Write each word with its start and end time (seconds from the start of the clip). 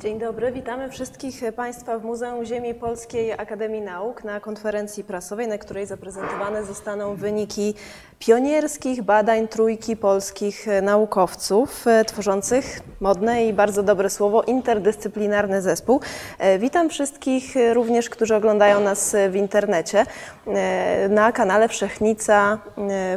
Dzień 0.00 0.18
dobry, 0.18 0.52
witamy 0.52 0.90
wszystkich 0.90 1.40
Państwa 1.56 1.98
w 1.98 2.04
Muzeum 2.04 2.44
Ziemi 2.44 2.74
Polskiej 2.74 3.32
Akademii 3.32 3.80
Nauk 3.80 4.24
na 4.24 4.40
konferencji 4.40 5.04
prasowej, 5.04 5.48
na 5.48 5.58
której 5.58 5.86
zaprezentowane 5.86 6.64
zostaną 6.64 7.14
wyniki 7.14 7.74
pionierskich 8.18 9.02
badań 9.02 9.48
trójki 9.48 9.96
polskich 9.96 10.66
naukowców 10.82 11.86
e, 11.86 12.04
tworzących 12.04 12.80
modne 13.00 13.46
i 13.46 13.52
bardzo 13.52 13.82
dobre 13.82 14.10
słowo 14.10 14.42
interdyscyplinarny 14.42 15.62
zespół. 15.62 16.00
E, 16.38 16.58
Witam 16.58 16.88
wszystkich 16.88 17.54
również, 17.72 18.10
którzy 18.10 18.36
oglądają 18.36 18.80
nas 18.80 19.16
w 19.30 19.36
internecie 19.36 20.06
e, 20.46 21.08
na 21.08 21.32
kanale 21.32 21.68
Wszechnica 21.68 22.58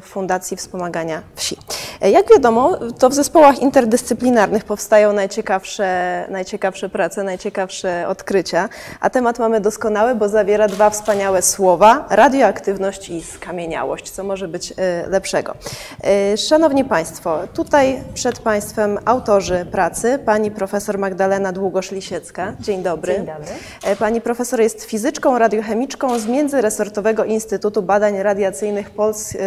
Fundacji 0.01 0.57
Wspomagania 0.57 1.21
Wsi. 1.35 1.57
Jak 2.01 2.29
wiadomo, 2.31 2.77
to 2.99 3.09
w 3.09 3.13
zespołach 3.13 3.61
interdyscyplinarnych 3.61 4.63
powstają 4.63 5.13
najciekawsze, 5.13 6.25
najciekawsze 6.29 6.68
prace, 6.89 7.23
najciekawsze 7.23 8.07
odkrycia, 8.07 8.69
a 8.99 9.09
temat 9.09 9.39
mamy 9.39 9.61
doskonały, 9.61 10.15
bo 10.15 10.29
zawiera 10.29 10.67
dwa 10.67 10.89
wspaniałe 10.89 11.41
słowa: 11.41 12.05
radioaktywność 12.09 13.09
i 13.09 13.21
skamieniałość, 13.21 14.09
co 14.11 14.23
może 14.23 14.47
być 14.47 14.71
e, 14.77 15.07
lepszego. 15.09 15.55
E, 16.03 16.37
Szanowni 16.37 16.85
Państwo, 16.85 17.39
tutaj 17.53 18.03
przed 18.13 18.39
Państwem 18.39 18.99
autorzy 19.05 19.65
pracy, 19.71 20.19
pani 20.25 20.51
profesor 20.51 20.97
Magdalena 20.97 21.53
Długosz-Lisiecka. 21.53 22.53
Dzień 22.59 22.83
dobry. 22.83 23.13
Dzień 23.15 23.25
dobry. 23.25 23.51
E, 23.83 23.95
Pani 23.95 24.21
profesor 24.21 24.59
jest 24.61 24.83
fizyczką, 24.83 25.37
radiochemiczką 25.39 26.19
z 26.19 26.27
Międzyresortowego 26.27 27.23
Instytutu 27.25 27.81
Badań 27.81 28.23
Radiacyjnych 28.23 28.95
Pols- 28.95 29.37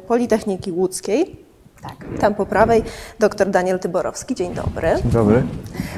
Politechniki 0.00 0.72
Łódzkiej. 0.72 1.47
Tak. 1.82 2.20
Tam 2.20 2.34
po 2.34 2.46
prawej 2.46 2.82
dr 3.18 3.50
Daniel 3.50 3.78
Tyborowski. 3.78 4.34
Dzień 4.34 4.54
dobry. 4.54 4.88
Dzień 5.02 5.12
dobry. 5.12 5.42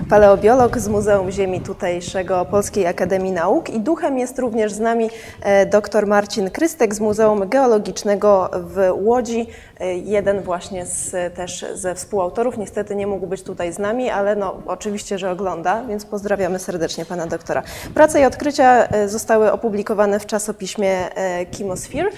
Paleobiolog 0.08 0.78
z 0.78 0.88
Muzeum 0.88 1.30
Ziemi 1.30 1.60
tutejszego 1.60 2.44
Polskiej 2.44 2.86
Akademii 2.86 3.32
Nauk 3.32 3.70
i 3.70 3.80
duchem 3.80 4.18
jest 4.18 4.38
również 4.38 4.72
z 4.72 4.80
nami 4.80 5.10
e, 5.42 5.66
dr 5.66 6.06
Marcin 6.06 6.50
Krystek 6.50 6.94
z 6.94 7.00
Muzeum 7.00 7.48
Geologicznego 7.48 8.50
w 8.54 8.90
Łodzi. 8.94 9.46
E, 9.80 9.94
Jeden 9.94 10.40
właśnie 10.42 10.86
z, 10.86 11.34
też 11.34 11.66
ze 11.74 11.94
współautorów. 11.94 12.58
Niestety 12.58 12.96
nie 12.96 13.06
mógł 13.06 13.26
być 13.26 13.42
tutaj 13.42 13.72
z 13.72 13.78
nami, 13.78 14.10
ale 14.10 14.36
no, 14.36 14.62
oczywiście, 14.66 15.18
że 15.18 15.30
ogląda, 15.30 15.84
więc 15.84 16.04
pozdrawiamy 16.04 16.58
serdecznie 16.58 17.04
pana 17.04 17.26
doktora. 17.26 17.62
Prace 17.94 18.20
i 18.20 18.24
odkrycia 18.24 18.88
e, 18.88 19.08
zostały 19.08 19.52
opublikowane 19.52 20.20
w 20.20 20.26
czasopiśmie 20.26 21.08
Chemosphere. 21.58 22.10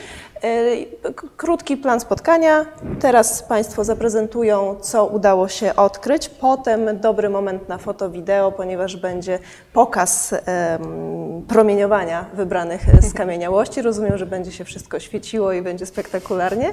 E, 0.43 1.13
Krótki 1.37 1.77
plan 1.77 2.01
spotkania. 2.01 2.67
Teraz 3.01 3.43
Państwo 3.43 3.85
zaprezentują, 3.85 4.77
co 4.81 5.07
udało 5.07 5.49
się 5.49 5.77
odkryć. 5.77 6.29
Potem 6.29 7.01
dobry 7.01 7.29
moment 7.29 7.69
na 7.69 7.79
foto, 7.79 8.11
wideo, 8.11 8.53
ponieważ 8.53 8.97
będzie 8.97 9.39
pokaz 9.73 10.35
promieniowania 11.49 12.25
wybranych 12.35 12.83
skamieniałości. 13.11 13.83
Rozumiem, 13.93 14.19
że 14.19 14.27
będzie 14.27 14.53
się 14.53 14.65
wszystko 14.65 15.01
świeciło 15.01 15.53
i 15.53 15.63
będzie 15.63 15.87
spektakularnie. 15.87 16.71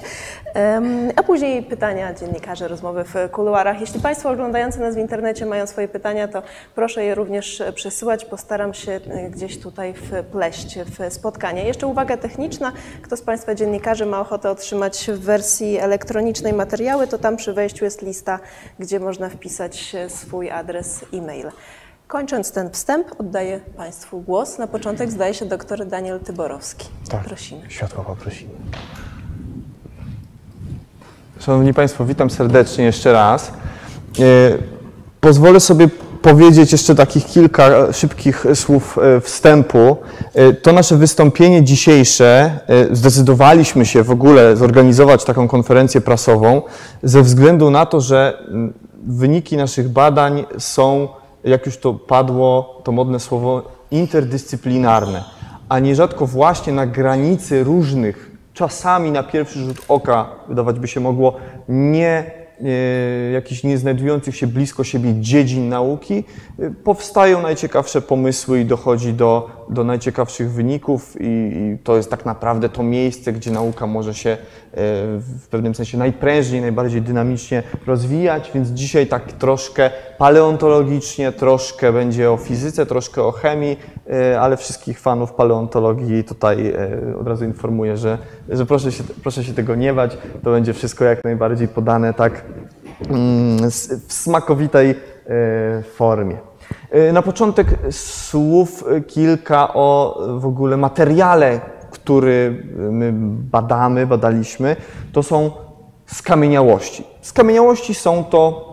A 1.16 1.24
później 1.24 1.64
pytania 1.64 2.14
dziennikarzy, 2.14 2.68
rozmowy 2.68 3.04
w 3.04 3.32
kuluarach. 3.32 3.82
Jeśli 3.82 4.02
Państwo 4.02 4.30
oglądający 4.30 4.80
nas 4.80 4.96
w 4.96 4.98
internecie 4.98 5.46
mają 5.46 5.68
swoje 5.68 5.88
pytania, 5.88 6.28
to 6.28 6.42
proszę 6.76 7.04
je 7.04 7.16
również 7.16 7.64
przesyłać. 7.76 8.26
Postaram 8.26 8.74
się 8.74 8.92
e, 8.92 9.30
gdzieś 9.30 9.60
tutaj 9.60 9.94
wpleść 9.94 10.80
w 10.80 11.14
spotkanie. 11.14 11.64
Jeszcze 11.64 11.88
uwaga 11.88 12.18
techniczna. 12.18 12.72
Kto 13.02 13.18
z 13.18 13.22
Państwa 13.22 13.56
dziennikarzy 13.60 14.06
ma 14.06 14.20
ochotę 14.20 14.52
otrzymać 14.52 15.10
w 15.14 15.20
wersji 15.20 15.78
elektronicznej 15.78 16.54
materiały, 16.54 17.08
to 17.08 17.18
tam 17.18 17.38
przy 17.38 17.54
wejściu 17.54 17.86
jest 17.86 18.02
lista, 18.02 18.40
gdzie 18.80 19.00
można 19.00 19.30
wpisać 19.30 19.96
swój 20.08 20.50
adres 20.52 21.06
e-mail. 21.14 21.52
Kończąc 22.08 22.52
ten 22.52 22.70
wstęp, 22.70 23.08
oddaję 23.18 23.60
Państwu 23.78 24.22
głos. 24.22 24.58
Na 24.58 24.68
początek 24.68 25.12
zdaje 25.12 25.34
się 25.34 25.46
dr 25.46 25.88
Daniel 25.88 26.20
Tyborowski. 26.20 26.88
Prosimy. 27.26 27.62
Światła 27.70 28.04
poprosimy. 28.04 28.52
Szanowni 31.40 31.74
Państwo, 31.74 32.06
witam 32.06 32.30
serdecznie 32.30 32.86
jeszcze 32.86 33.14
raz. 33.14 33.52
E, 34.20 34.58
Pozwolę 35.22 35.60
sobie 35.60 35.90
powiedzieć 36.22 36.72
jeszcze 36.72 36.96
takich 36.96 37.26
kilka 37.26 37.94
szybkich 37.94 38.46
słów 38.54 38.98
e, 38.98 39.22
wstępu. 39.22 39.98
E, 40.34 40.54
To 40.54 40.74
nasze 40.74 40.96
wystąpienie 40.96 41.64
dzisiejsze, 41.64 42.60
e, 42.68 42.96
zdecydowaliśmy 42.96 43.86
się 43.86 44.04
w 44.04 44.12
ogóle 44.12 44.58
zorganizować 44.58 45.24
taką 45.26 45.48
konferencję 45.48 46.02
prasową 46.02 46.62
ze 47.04 47.22
względu 47.22 47.70
na 47.72 47.86
to, 47.86 48.02
że 48.02 48.44
wyniki 49.08 49.58
naszych 49.58 49.90
badań 49.90 50.46
są, 50.58 51.08
jak 51.44 51.66
już 51.66 51.78
to 51.78 51.94
padło, 51.94 52.82
to 52.84 52.92
modne 52.92 53.20
słowo, 53.20 53.64
interdyscyplinarne, 53.92 55.24
a 55.70 55.80
nierzadko 55.80 56.26
właśnie 56.26 56.74
na 56.74 56.88
granicy 56.88 57.64
różnych, 57.64 58.32
czasami 58.54 59.12
na 59.12 59.24
pierwszy 59.24 59.60
rzut 59.60 59.78
oka 59.88 60.30
wydawać 60.48 60.80
by 60.80 60.88
się 60.88 61.00
mogło, 61.00 61.34
nie 61.70 62.08
e, 62.18 62.39
jakichś 63.34 63.64
nie 63.64 63.78
znajdujących 63.78 64.36
się 64.36 64.48
blisko 64.48 64.84
siebie 64.84 65.14
dziedzin 65.20 65.70
nauki, 65.70 66.24
e, 66.60 66.72
powstają 66.72 67.42
najciekawsze 67.42 68.02
pomysły 68.02 68.60
i 68.60 68.66
dochodzi 68.66 69.14
do, 69.14 69.50
do 69.70 69.84
najciekawszych 69.84 70.52
wyników 70.52 71.22
i, 71.22 71.26
i 71.26 71.78
to 71.84 71.98
jest 71.98 72.10
tak 72.10 72.26
naprawdę 72.26 72.70
to 72.70 72.84
miejsce, 72.84 73.34
gdzie 73.34 73.52
nauka 73.52 73.88
może 73.88 74.14
się 74.14 74.30
e, 74.30 74.38
w 75.18 75.48
pewnym 75.50 75.76
sensie 75.76 75.98
najprężniej, 75.98 76.62
najbardziej 76.62 77.02
dynamicznie 77.02 77.64
rozwijać, 77.88 78.52
więc 78.54 78.70
dzisiaj 78.70 79.08
tak 79.08 79.32
troszkę 79.34 79.90
paleontologicznie, 80.18 81.32
troszkę 81.32 81.94
będzie 81.94 82.32
o 82.32 82.38
fizyce, 82.38 82.86
troszkę 82.86 83.24
o 83.24 83.32
chemii, 83.32 83.80
e, 84.10 84.42
ale 84.42 84.58
wszystkich 84.58 85.00
fanów 85.00 85.34
paleontologii 85.34 86.24
tutaj 86.24 86.68
e, 86.68 87.18
od 87.20 87.28
razu 87.28 87.46
informuję, 87.46 87.98
że, 87.98 88.18
że 88.50 88.66
proszę, 88.66 88.92
się, 88.92 89.04
proszę 89.24 89.44
się 89.44 89.54
tego 89.54 89.76
nie 89.76 89.94
bać, 89.94 90.18
to 90.44 90.52
będzie 90.52 90.74
wszystko 90.74 91.06
jak 91.06 91.24
najbardziej 91.24 91.68
podane 91.68 92.14
tak 92.14 92.46
mm, 93.10 93.72
w 94.08 94.14
smakowitej 94.14 94.96
formie. 95.96 96.49
E, 96.92 97.12
Na 97.12 97.22
początek 97.22 97.68
słów 97.92 98.84
e, 98.88 99.02
kilka 99.02 99.74
o 99.74 100.20
e, 100.36 100.40
w 100.40 100.46
ogóle 100.46 100.78
materiale, 100.78 101.60
który 101.92 102.64
my 102.76 103.12
badamy, 103.52 104.08
badaliśmy. 104.08 104.76
To 105.14 105.24
są 105.24 105.52
skamieniałości. 106.06 107.04
Skamieniałości 107.22 107.94
są 107.94 108.24
to 108.24 108.70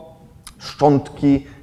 szczątki 0.58 1.36
y, 1.36 1.55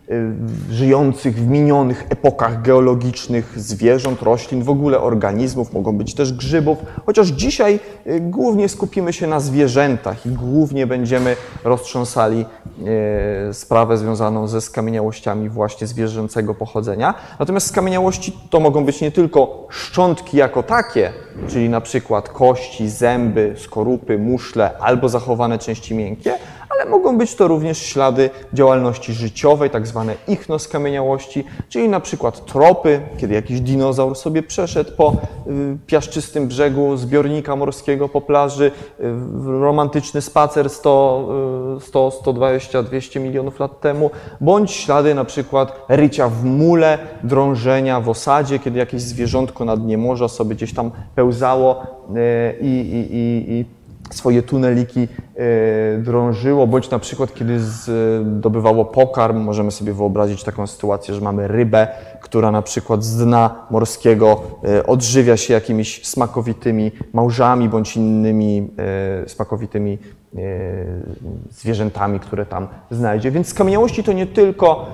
żyjących 0.72 1.36
w 1.36 1.48
minionych 1.48 2.06
epokach 2.10 2.62
geologicznych 2.62 3.60
zwierząt, 3.60 4.22
roślin, 4.22 4.64
w 4.64 4.70
ogóle 4.70 5.00
organizmów, 5.00 5.74
mogą 5.74 5.98
być 5.98 6.14
też 6.14 6.34
grzybów, 6.34 6.78
chociaż 7.06 7.28
dzisiaj 7.28 7.80
y, 8.08 8.20
głównie 8.20 8.70
skupimy 8.70 9.14
się 9.14 9.28
na 9.28 9.40
zwierzętach 9.40 10.26
i 10.26 10.30
głównie 10.30 10.88
będziemy 10.88 11.36
roztrząsali 11.64 12.46
y, 13.50 13.54
sprawę 13.54 13.98
związaną 13.98 14.48
ze 14.48 14.62
skamieniałościami 14.62 15.50
właśnie 15.50 15.88
zwierzęcego 15.88 16.56
pochodzenia. 16.56 17.14
Natomiast 17.40 17.68
skamieniałości 17.68 18.38
to 18.50 18.60
mogą 18.60 18.86
być 18.86 19.02
nie 19.02 19.12
tylko 19.12 19.68
szczątki 19.70 20.38
jako 20.38 20.64
takie, 20.64 21.12
czyli 21.48 21.70
na 21.70 21.82
przykład 21.82 22.30
kości, 22.30 22.90
zęby, 22.90 23.56
skorupy, 23.58 24.18
muszle 24.18 24.78
albo 24.78 25.10
zachowane 25.10 25.60
części 25.60 25.96
miękkie, 25.96 26.34
ale 26.84 26.92
mogą 26.92 27.18
być 27.18 27.36
to 27.36 27.48
również 27.48 27.78
ślady 27.78 28.30
działalności 28.54 29.14
życiowej, 29.14 29.70
tak 29.70 29.88
zwane 29.88 30.16
ichnoskamieniałości, 30.28 31.44
czyli 31.70 31.90
na 31.90 32.00
przykład 32.00 32.46
tropy, 32.46 33.02
kiedy 33.18 33.34
jakiś 33.34 33.62
dinozaur 33.62 34.16
sobie 34.16 34.44
przeszedł 34.44 34.92
po 34.98 35.12
y, 35.12 35.78
piaszczystym 35.88 36.48
brzegu 36.48 36.98
zbiornika 36.98 37.56
morskiego 37.56 38.10
po 38.10 38.22
plaży, 38.22 38.66
y, 38.66 38.72
romantyczny 39.46 40.22
spacer 40.22 40.70
100, 40.70 41.30
y, 41.78 41.82
100 41.82 42.12
120, 42.12 42.84
200 42.84 43.20
milionów 43.20 43.60
lat 43.60 43.80
temu, 43.80 44.12
bądź 44.42 44.72
ślady 44.72 45.16
na 45.16 45.26
przykład 45.26 45.86
rycia 45.90 46.30
w 46.30 46.44
mule, 46.44 46.98
drążenia 47.24 48.02
w 48.02 48.10
osadzie, 48.10 48.60
kiedy 48.60 48.80
jakieś 48.80 49.02
zwierzątko 49.02 49.66
na 49.66 49.78
dnie 49.78 49.98
morza 49.98 50.28
sobie 50.28 50.56
gdzieś 50.56 50.74
tam 50.74 50.92
pełzało 51.16 51.84
y, 52.10 52.56
i, 52.62 52.68
i, 52.68 53.16
i, 53.16 53.52
i 53.60 53.83
swoje 54.14 54.44
tuneliki 54.44 55.08
e, 55.36 55.98
drążyło, 55.98 56.68
bądź 56.68 56.90
na 56.90 57.00
przykład 57.00 57.34
kiedy 57.34 57.60
zdobywało 57.60 58.86
pokarm, 58.86 59.38
możemy 59.38 59.72
sobie 59.72 59.94
wyobrazić 59.94 60.44
taką 60.44 60.68
sytuację, 60.68 61.14
że 61.14 61.22
mamy 61.22 61.48
rybę, 61.48 61.88
która 62.22 62.52
na 62.52 62.62
przykład 62.62 63.04
z 63.04 63.18
dna 63.18 63.66
morskiego 63.72 64.42
e, 64.64 64.86
odżywia 64.88 65.38
się 65.38 65.54
jakimiś 65.54 66.06
smakowitymi 66.08 66.92
małżami, 67.14 67.70
bądź 67.70 67.96
innymi 67.96 68.70
e, 69.26 69.30
smakowitymi 69.30 69.98
e, 70.36 70.40
zwierzętami, 71.52 72.20
które 72.20 72.46
tam 72.46 72.68
znajdzie. 72.92 73.32
Więc 73.32 73.48
skamieniałości 73.48 74.04
to 74.04 74.14
nie 74.14 74.28
tylko 74.28 74.86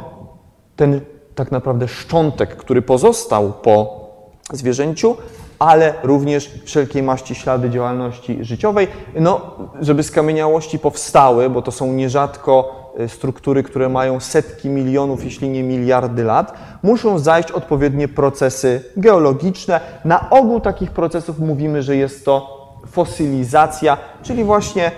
ten 0.75 1.01
tak 1.35 1.51
naprawdę 1.51 1.87
szczątek, 1.87 2.55
który 2.55 2.81
pozostał 2.81 3.53
po 3.53 3.99
zwierzęciu, 4.53 5.15
ale 5.59 5.93
również 6.03 6.51
wszelkiej 6.65 7.03
maści 7.03 7.35
ślady 7.35 7.69
działalności 7.69 8.37
życiowej. 8.41 8.87
No, 9.19 9.41
żeby 9.81 10.03
skamieniałości 10.03 10.79
powstały, 10.79 11.49
bo 11.49 11.61
to 11.61 11.71
są 11.71 11.93
nierzadko 11.93 12.75
y, 12.99 13.09
struktury, 13.09 13.63
które 13.63 13.89
mają 13.89 14.19
setki 14.19 14.69
milionów, 14.69 15.23
jeśli 15.23 15.49
nie 15.49 15.63
miliardy 15.63 16.23
lat, 16.23 16.53
muszą 16.83 17.19
zajść 17.19 17.51
odpowiednie 17.51 18.07
procesy 18.07 18.83
geologiczne. 18.97 19.79
Na 20.05 20.29
ogół 20.29 20.59
takich 20.59 20.91
procesów 20.91 21.39
mówimy, 21.39 21.83
że 21.83 21.95
jest 21.95 22.25
to 22.25 22.59
fosylizacja, 22.87 23.97
czyli 24.23 24.43
właśnie 24.43 24.91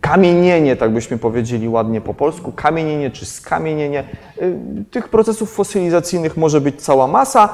kamienienie, 0.00 0.76
tak 0.76 0.92
byśmy 0.92 1.18
powiedzieli 1.18 1.68
ładnie 1.68 2.00
po 2.00 2.14
polsku, 2.14 2.52
kamienienie 2.52 3.10
czy 3.10 3.26
skamienienie. 3.26 4.04
Y, 4.42 4.84
tych 4.90 5.08
procesów 5.08 5.52
fosylizacyjnych 5.52 6.36
może 6.36 6.60
być 6.60 6.82
cała 6.82 7.06
masa, 7.06 7.48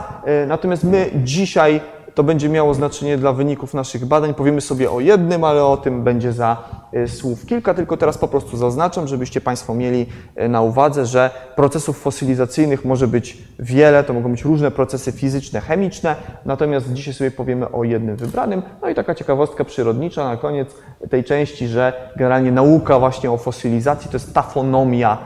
y, 0.45 0.47
natomiast 0.47 0.85
my 0.85 1.11
dzisiaj 1.15 1.81
to 2.15 2.23
będzie 2.23 2.49
miało 2.49 2.75
znaczenie 2.75 3.19
dla 3.19 3.33
wyników 3.33 3.75
naszych 3.75 4.05
badań. 4.07 4.35
Powiemy 4.35 4.61
sobie 4.61 4.91
o 4.91 5.01
jednym, 5.01 5.45
ale 5.45 5.65
o 5.65 5.77
tym 5.77 6.05
będzie 6.05 6.33
za 6.33 6.57
y, 6.95 7.09
słów 7.09 7.47
kilka. 7.47 7.75
Tylko 7.75 7.97
teraz 7.97 8.19
po 8.19 8.29
prostu 8.29 8.57
zaznaczam, 8.57 9.09
żebyście 9.09 9.41
Państwo 9.41 9.75
mieli 9.75 10.07
y, 10.43 10.49
na 10.49 10.63
uwadze, 10.63 11.07
że 11.07 11.31
procesów 11.57 11.99
fosylizacyjnych 12.01 12.85
może 12.85 13.09
być 13.09 13.39
wiele, 13.59 14.05
to 14.05 14.13
mogą 14.13 14.31
być 14.31 14.45
różne 14.45 14.71
procesy 14.71 15.13
fizyczne, 15.13 15.61
chemiczne, 15.61 16.17
natomiast 16.45 16.93
dzisiaj 16.93 17.15
sobie 17.15 17.31
powiemy 17.31 17.71
o 17.71 17.85
jednym 17.85 18.17
wybranym. 18.17 18.63
No 18.83 18.89
i 18.89 18.95
taka 18.95 19.15
ciekawostka 19.15 19.65
przyrodnicza 19.65 20.25
na 20.25 20.37
koniec 20.37 20.75
tej 21.11 21.25
części, 21.25 21.69
że 21.69 22.11
generalnie 22.17 22.53
nauka 22.53 22.99
właśnie 22.99 23.31
o 23.31 23.37
fosylizacji 23.37 24.11
to 24.11 24.17
jest 24.17 24.35
tafonomia 24.35 25.19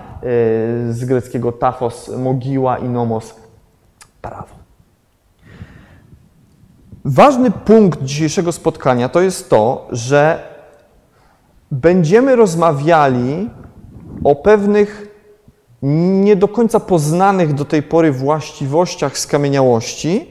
y, 0.88 0.92
z 0.92 1.04
greckiego 1.04 1.52
tafos, 1.52 2.08
mogiła 2.08 2.78
i 2.78 2.88
nomos, 2.88 3.34
prawo. 4.22 4.55
Ważny 7.08 7.50
punkt 7.50 8.02
dzisiejszego 8.02 8.52
spotkania 8.52 9.08
to 9.08 9.20
jest 9.20 9.50
to, 9.50 9.88
że 9.90 10.42
będziemy 11.70 12.36
rozmawiali 12.36 13.50
o 14.24 14.34
pewnych 14.34 15.06
nie 15.82 16.36
do 16.36 16.48
końca 16.48 16.80
poznanych 16.80 17.54
do 17.54 17.64
tej 17.64 17.82
pory 17.82 18.12
właściwościach 18.12 19.18
skamieniałości, 19.18 20.30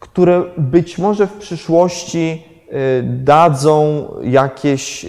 które 0.00 0.44
być 0.58 0.98
może 0.98 1.26
w 1.26 1.32
przyszłości 1.32 2.44
y, 2.72 3.02
dadzą 3.02 4.08
jakieś, 4.22 5.04
y, 5.04 5.08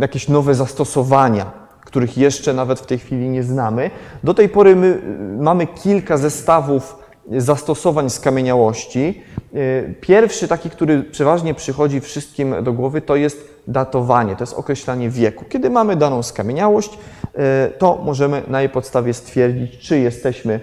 jakieś 0.00 0.28
nowe 0.28 0.54
zastosowania, 0.54 1.52
których 1.84 2.18
jeszcze 2.18 2.54
nawet 2.54 2.80
w 2.80 2.86
tej 2.86 2.98
chwili 2.98 3.28
nie 3.28 3.42
znamy. 3.42 3.90
Do 4.24 4.34
tej 4.34 4.48
pory 4.48 4.76
my 4.76 4.86
y, 4.86 5.42
mamy 5.42 5.66
kilka 5.66 6.16
zestawów 6.16 7.07
zastosowań 7.36 8.10
skamieniałości. 8.10 9.22
Y, 9.54 9.94
pierwszy 10.00 10.48
taki, 10.48 10.70
który 10.70 11.02
przeważnie 11.02 11.54
przychodzi 11.54 12.00
wszystkim 12.00 12.54
do 12.62 12.72
głowy, 12.72 13.00
to 13.00 13.16
jest 13.16 13.62
datowanie, 13.68 14.36
to 14.36 14.42
jest 14.42 14.54
określanie 14.54 15.10
wieku. 15.10 15.44
Kiedy 15.48 15.70
mamy 15.70 15.96
daną 15.96 16.22
skamieniałość, 16.22 16.90
y, 16.94 17.38
to 17.78 18.00
możemy 18.04 18.42
na 18.48 18.60
jej 18.60 18.70
podstawie 18.70 19.14
stwierdzić, 19.14 19.78
czy 19.78 19.98
jesteśmy 19.98 20.60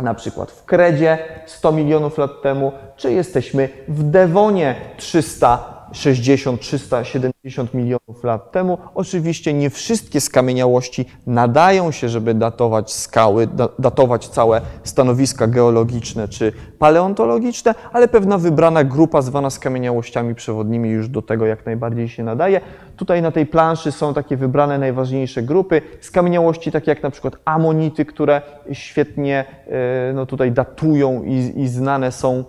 na 0.00 0.14
przykład 0.14 0.50
w 0.50 0.64
Kredzie 0.64 1.18
100 1.46 1.72
milionów 1.72 2.18
lat 2.18 2.42
temu, 2.42 2.72
czy 2.96 3.12
jesteśmy 3.12 3.68
w 3.88 4.02
Devonie 4.02 4.74
300 4.96 5.79
60, 5.92 6.60
370 6.60 7.74
milionów 7.74 8.24
lat 8.24 8.52
temu. 8.52 8.78
Oczywiście 8.94 9.52
nie 9.52 9.70
wszystkie 9.70 10.20
skamieniałości 10.20 11.04
nadają 11.26 11.90
się, 11.90 12.08
żeby 12.08 12.34
datować 12.34 12.92
skały, 12.92 13.48
datować 13.78 14.28
całe 14.28 14.60
stanowiska 14.84 15.46
geologiczne 15.46 16.28
czy 16.28 16.52
paleontologiczne, 16.78 17.74
ale 17.92 18.08
pewna 18.08 18.38
wybrana 18.38 18.84
grupa 18.84 19.22
zwana 19.22 19.50
skamieniałościami 19.50 20.34
przewodnimi 20.34 20.90
już 20.90 21.08
do 21.08 21.22
tego 21.22 21.46
jak 21.46 21.66
najbardziej 21.66 22.08
się 22.08 22.22
nadaje. 22.22 22.60
Tutaj 22.96 23.22
na 23.22 23.30
tej 23.30 23.46
planszy 23.46 23.92
są 23.92 24.14
takie 24.14 24.36
wybrane 24.36 24.78
najważniejsze 24.78 25.42
grupy. 25.42 25.82
Skamieniałości 26.00 26.72
takie 26.72 26.90
jak 26.90 27.02
na 27.02 27.10
przykład 27.10 27.36
amonity, 27.44 28.04
które 28.04 28.42
świetnie 28.72 29.44
e, 29.66 30.12
no, 30.12 30.26
tutaj 30.26 30.52
datują 30.52 31.22
i, 31.22 31.52
i 31.56 31.68
znane 31.68 32.12
są 32.12 32.44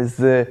z 0.00 0.48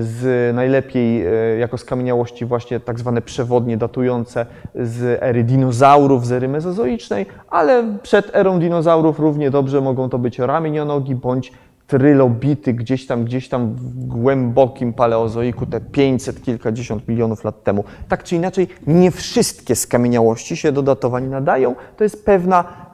z 0.00 0.54
najlepiej 0.54 1.26
e, 1.26 1.58
jako 1.58 1.78
skamieniałości 1.78 2.44
właśnie 2.44 2.80
tak 2.80 2.98
zwane 2.98 3.22
przewodnie 3.22 3.76
datujące 3.76 4.46
z 4.74 5.22
ery 5.22 5.44
dinozaurów, 5.44 6.26
z 6.26 6.32
ery 6.32 6.48
mezozoicznej, 6.48 7.26
ale 7.50 7.84
przed 8.02 8.34
erą 8.34 8.58
dinozaurów 8.58 9.18
równie 9.18 9.50
dobrze 9.50 9.80
mogą 9.80 10.08
to 10.08 10.18
być 10.18 10.38
ramienionogi 10.38 11.14
bądź 11.14 11.52
trylobity 11.86 12.72
gdzieś 12.74 13.06
tam, 13.06 13.24
gdzieś 13.24 13.48
tam 13.48 13.74
w 13.74 14.06
głębokim 14.06 14.92
paleozoiku, 14.92 15.66
te 15.66 15.80
500, 15.80 16.42
kilkadziesiąt 16.42 17.08
milionów 17.08 17.44
lat 17.44 17.62
temu. 17.62 17.84
Tak 18.08 18.22
czy 18.22 18.36
inaczej, 18.36 18.68
nie 18.86 19.10
wszystkie 19.10 19.76
skamieniałości 19.76 20.56
się 20.56 20.72
do 20.72 20.82
datowań 20.82 21.28
nadają. 21.28 21.74
To 21.96 22.04
jest 22.04 22.24
pewna 22.24 22.85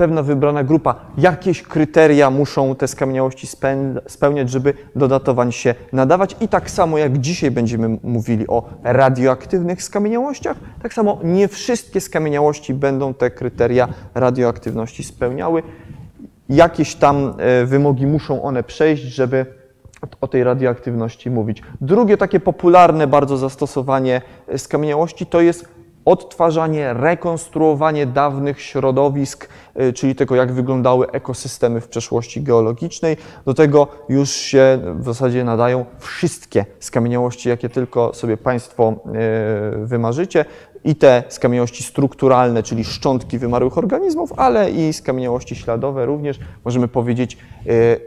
pewna 0.00 0.22
wybrana 0.22 0.64
grupa, 0.64 0.94
jakieś 1.18 1.62
kryteria 1.62 2.30
muszą 2.30 2.74
te 2.74 2.88
skamieniałości 2.88 3.46
spełniać, 4.06 4.50
żeby 4.50 4.74
do 4.96 5.08
datowań 5.08 5.52
się 5.52 5.74
nadawać. 5.92 6.36
I 6.40 6.48
tak 6.48 6.70
samo 6.70 6.98
jak 6.98 7.18
dzisiaj 7.18 7.50
będziemy 7.50 7.98
mówili 8.02 8.48
o 8.48 8.68
radioaktywnych 8.82 9.82
skamieniałościach, 9.82 10.56
tak 10.82 10.94
samo 10.94 11.18
nie 11.24 11.48
wszystkie 11.48 12.00
skamieniałości 12.00 12.74
będą 12.74 13.14
te 13.14 13.30
kryteria 13.30 13.88
radioaktywności 14.14 15.04
spełniały. 15.04 15.62
Jakieś 16.48 16.94
tam 16.94 17.34
e, 17.38 17.64
wymogi 17.64 18.06
muszą 18.06 18.42
one 18.42 18.62
przejść, 18.62 19.02
żeby 19.02 19.46
o 20.20 20.28
tej 20.28 20.44
radioaktywności 20.44 21.30
mówić. 21.30 21.62
Drugie 21.80 22.16
takie 22.16 22.40
popularne 22.40 23.06
bardzo 23.06 23.36
zastosowanie 23.36 24.22
skamieniałości 24.56 25.26
to 25.26 25.40
jest 25.40 25.79
odtwarzanie, 26.10 26.94
rekonstruowanie 26.94 28.06
dawnych 28.06 28.60
środowisk, 28.60 29.48
y, 29.80 29.92
czyli 29.92 30.14
tego, 30.14 30.34
jak 30.34 30.52
wyglądały 30.52 31.10
ekosystemy 31.10 31.80
w 31.80 31.88
przeszłości 31.88 32.42
geologicznej. 32.42 33.16
Do 33.44 33.54
tego 33.54 33.88
już 34.08 34.30
się 34.30 34.78
w 34.94 35.04
zasadzie 35.04 35.44
nadają 35.44 35.84
wszystkie 35.98 36.64
skamieniałości, 36.80 37.48
jakie 37.48 37.68
tylko 37.68 38.14
sobie 38.14 38.36
Państwo 38.36 38.94
y, 39.82 39.86
wymarzycie. 39.86 40.44
I 40.84 40.96
te 40.96 41.22
skamieniałości 41.28 41.84
strukturalne, 41.84 42.62
czyli 42.62 42.84
szczątki 42.84 43.38
wymarłych 43.38 43.78
organizmów, 43.78 44.32
ale 44.36 44.70
i 44.70 44.92
skamieniałości 44.92 45.56
śladowe 45.56 46.06
również. 46.06 46.40
Możemy 46.64 46.88
powiedzieć, 46.88 47.38
y, 47.66 48.00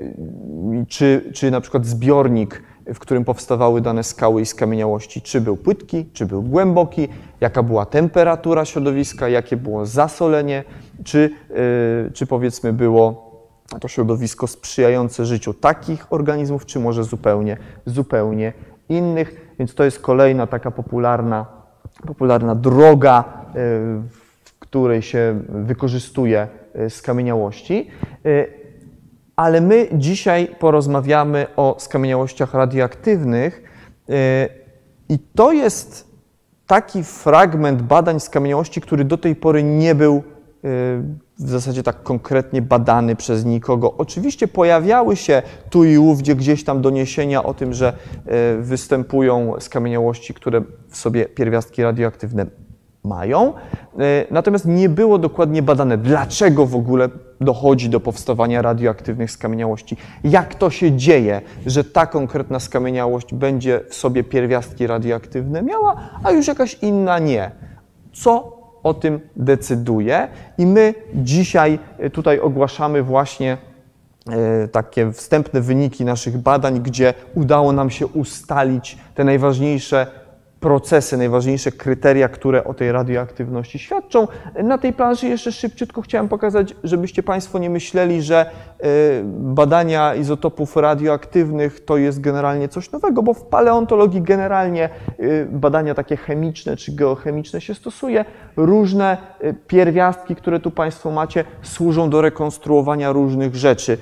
czy, 0.88 1.32
czy 1.34 1.52
na 1.52 1.62
przykład 1.62 1.86
zbiornik 1.86 2.64
w 2.94 3.00
którym 3.00 3.26
powstawały 3.26 3.82
dane 3.82 4.04
skały 4.04 4.42
i 4.42 4.46
skamieniałości, 4.46 5.22
czy 5.22 5.42
był 5.42 5.58
płytki, 5.58 6.06
czy 6.14 6.26
był 6.26 6.44
głęboki, 6.44 7.08
jaka 7.42 7.64
była 7.64 7.86
temperatura 7.86 8.66
środowiska, 8.66 9.30
jakie 9.30 9.58
było 9.58 9.86
zasolenie, 9.86 10.64
czy, 11.04 11.30
yy, 11.50 12.12
czy 12.14 12.28
powiedzmy 12.28 12.74
było 12.74 13.34
to 13.80 13.88
środowisko 13.88 14.48
sprzyjające 14.48 15.26
życiu 15.26 15.54
takich 15.54 16.14
organizmów, 16.14 16.66
czy 16.66 16.80
może 16.80 17.04
zupełnie, 17.04 17.58
zupełnie 17.86 18.54
innych. 18.90 19.56
Więc 19.60 19.76
to 19.76 19.84
jest 19.84 20.00
kolejna 20.00 20.48
taka 20.48 20.72
popularna, 20.72 21.46
popularna 22.08 22.56
droga, 22.56 23.24
yy, 23.48 23.54
w 24.44 24.60
której 24.60 25.02
się 25.02 25.40
wykorzystuje 25.50 26.48
yy, 26.76 26.90
skamieniałości. 26.90 27.88
Yy, 28.24 28.63
ale 29.36 29.62
my 29.62 29.88
dzisiaj 29.94 30.48
porozmawiamy 30.60 31.48
o 31.56 31.76
skamieniałościach 31.80 32.54
radioaktywnych 32.54 33.64
y, 34.10 34.14
i 35.10 35.20
to 35.36 35.52
jest 35.52 36.14
taki 36.68 37.04
fragment 37.04 37.82
badań 37.82 38.20
skamieniałości, 38.20 38.82
który 38.82 39.06
do 39.06 39.18
tej 39.18 39.36
pory 39.36 39.64
nie 39.64 39.96
był 39.96 40.16
y, 40.16 40.22
w 41.40 41.50
zasadzie 41.50 41.84
tak 41.84 42.04
konkretnie 42.04 42.62
badany 42.62 43.16
przez 43.16 43.46
nikogo. 43.46 43.94
Oczywiście 43.98 44.48
pojawiały 44.48 45.16
się 45.16 45.42
tu 45.70 45.84
i 45.84 45.98
ówdzie 45.98 46.36
gdzieś 46.36 46.64
tam 46.64 46.82
doniesienia 46.82 47.44
o 47.44 47.54
tym, 47.54 47.74
że 47.74 47.94
y, 48.58 48.62
występują 48.62 49.54
skamieniałości, 49.60 50.34
które 50.34 50.62
w 50.90 50.98
sobie 50.98 51.26
pierwiastki 51.26 51.84
radioaktywne 51.84 52.46
mają. 53.04 53.54
E, 54.00 54.26
natomiast 54.32 54.66
nie 54.66 54.90
było 54.90 55.18
dokładnie 55.18 55.62
badane, 55.62 55.98
dlaczego 55.98 56.66
w 56.66 56.76
ogóle 56.76 57.10
dochodzi 57.42 57.90
do 57.90 58.00
powstawania 58.00 58.62
radioaktywnych 58.62 59.32
skamieniałości. 59.32 59.98
Jak 60.24 60.56
to 60.56 60.70
się 60.70 60.92
dzieje, 60.92 61.42
że 61.66 61.84
ta 61.84 62.06
konkretna 62.06 62.60
skamieniałość 62.60 63.34
będzie 63.34 63.82
w 63.90 63.96
sobie 63.96 64.24
pierwiastki 64.24 64.88
radioaktywne 64.88 65.62
miała, 65.62 65.96
a 66.24 66.32
już 66.32 66.48
jakaś 66.48 66.78
inna 66.82 67.20
nie. 67.20 67.52
Co 68.14 68.58
o 68.84 68.94
tym 68.94 69.20
decyduje? 69.36 70.28
I 70.58 70.66
my 70.66 70.94
dzisiaj 71.16 71.80
e, 71.98 72.10
tutaj 72.10 72.40
ogłaszamy 72.40 73.04
właśnie 73.04 73.58
e, 74.30 74.68
takie 74.68 75.12
wstępne 75.12 75.62
wyniki 75.62 76.06
naszych 76.06 76.38
badań, 76.38 76.80
gdzie 76.80 77.14
udało 77.36 77.72
nam 77.72 77.90
się 77.90 78.08
ustalić 78.08 78.98
te 79.16 79.24
najważniejsze 79.24 80.23
procesy, 80.64 81.18
najważniejsze 81.18 81.72
kryteria, 81.72 82.30
które 82.30 82.64
o 82.64 82.74
tej 82.74 82.92
radioaktywności 82.92 83.80
świadczą. 83.80 84.28
Na 84.64 84.78
tej 84.78 84.94
planszy 84.94 85.28
jeszcze 85.28 85.52
szybciutko 85.52 86.02
chciałem 86.02 86.30
pokazać, 86.30 86.76
żebyście 86.84 87.24
Państwo 87.24 87.60
nie 87.60 87.70
myśleli, 87.70 88.22
że 88.22 88.46
badania 89.24 90.16
izotopów 90.16 90.76
radioaktywnych 90.76 91.86
to 91.86 91.98
jest 91.98 92.22
generalnie 92.22 92.68
coś 92.68 92.92
nowego, 92.92 93.24
bo 93.24 93.34
w 93.34 93.44
paleontologii 93.44 94.22
generalnie 94.22 94.90
badania 95.50 95.94
takie 95.94 96.18
chemiczne 96.18 96.78
czy 96.78 96.96
geochemiczne 96.96 97.62
się 97.62 97.74
stosuje. 97.74 98.26
Różne 98.58 99.18
pierwiastki, 99.68 100.36
które 100.36 100.60
tu 100.60 100.72
Państwo 100.72 101.12
macie, 101.12 101.44
służą 101.62 102.10
do 102.10 102.22
rekonstruowania 102.22 103.12
różnych 103.12 103.56
rzeczy. 103.56 103.98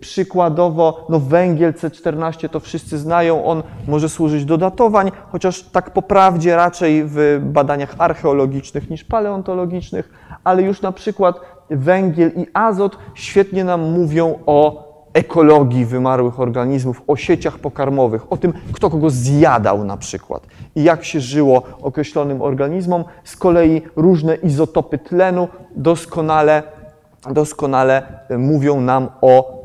Przykładowo, 0.00 1.06
no 1.08 1.20
węgiel 1.20 1.72
C14 1.72 2.48
to 2.48 2.60
wszyscy 2.60 2.98
znają, 2.98 3.44
on 3.44 3.62
może 3.88 4.08
służyć 4.08 4.44
do 4.44 4.58
datowań, 4.58 5.12
chociaż 5.32 5.62
tak 5.62 5.90
po 5.90 6.02
prawdzie 6.02 6.56
raczej 6.56 7.04
w 7.06 7.40
badaniach 7.42 7.94
archeologicznych 7.98 8.90
niż 8.90 9.04
paleontologicznych, 9.04 10.10
ale 10.44 10.62
już 10.62 10.82
na 10.82 10.92
przykład 10.92 11.40
węgiel 11.76 12.32
i 12.36 12.46
azot 12.54 12.98
świetnie 13.14 13.64
nam 13.64 13.92
mówią 13.92 14.38
o 14.46 14.92
ekologii 15.12 15.84
wymarłych 15.84 16.40
organizmów, 16.40 17.02
o 17.06 17.16
sieciach 17.16 17.58
pokarmowych, 17.58 18.32
o 18.32 18.36
tym, 18.36 18.52
kto 18.72 18.90
kogo 18.90 19.10
zjadał 19.10 19.84
na 19.84 19.96
przykład 19.96 20.46
i 20.76 20.82
jak 20.82 21.04
się 21.04 21.20
żyło 21.20 21.62
określonym 21.82 22.42
organizmom. 22.42 23.04
Z 23.24 23.36
kolei 23.36 23.82
różne 23.96 24.34
izotopy 24.34 24.98
tlenu 24.98 25.48
doskonale, 25.76 26.62
doskonale 27.30 28.02
mówią 28.38 28.80
nam 28.80 29.08
o 29.20 29.61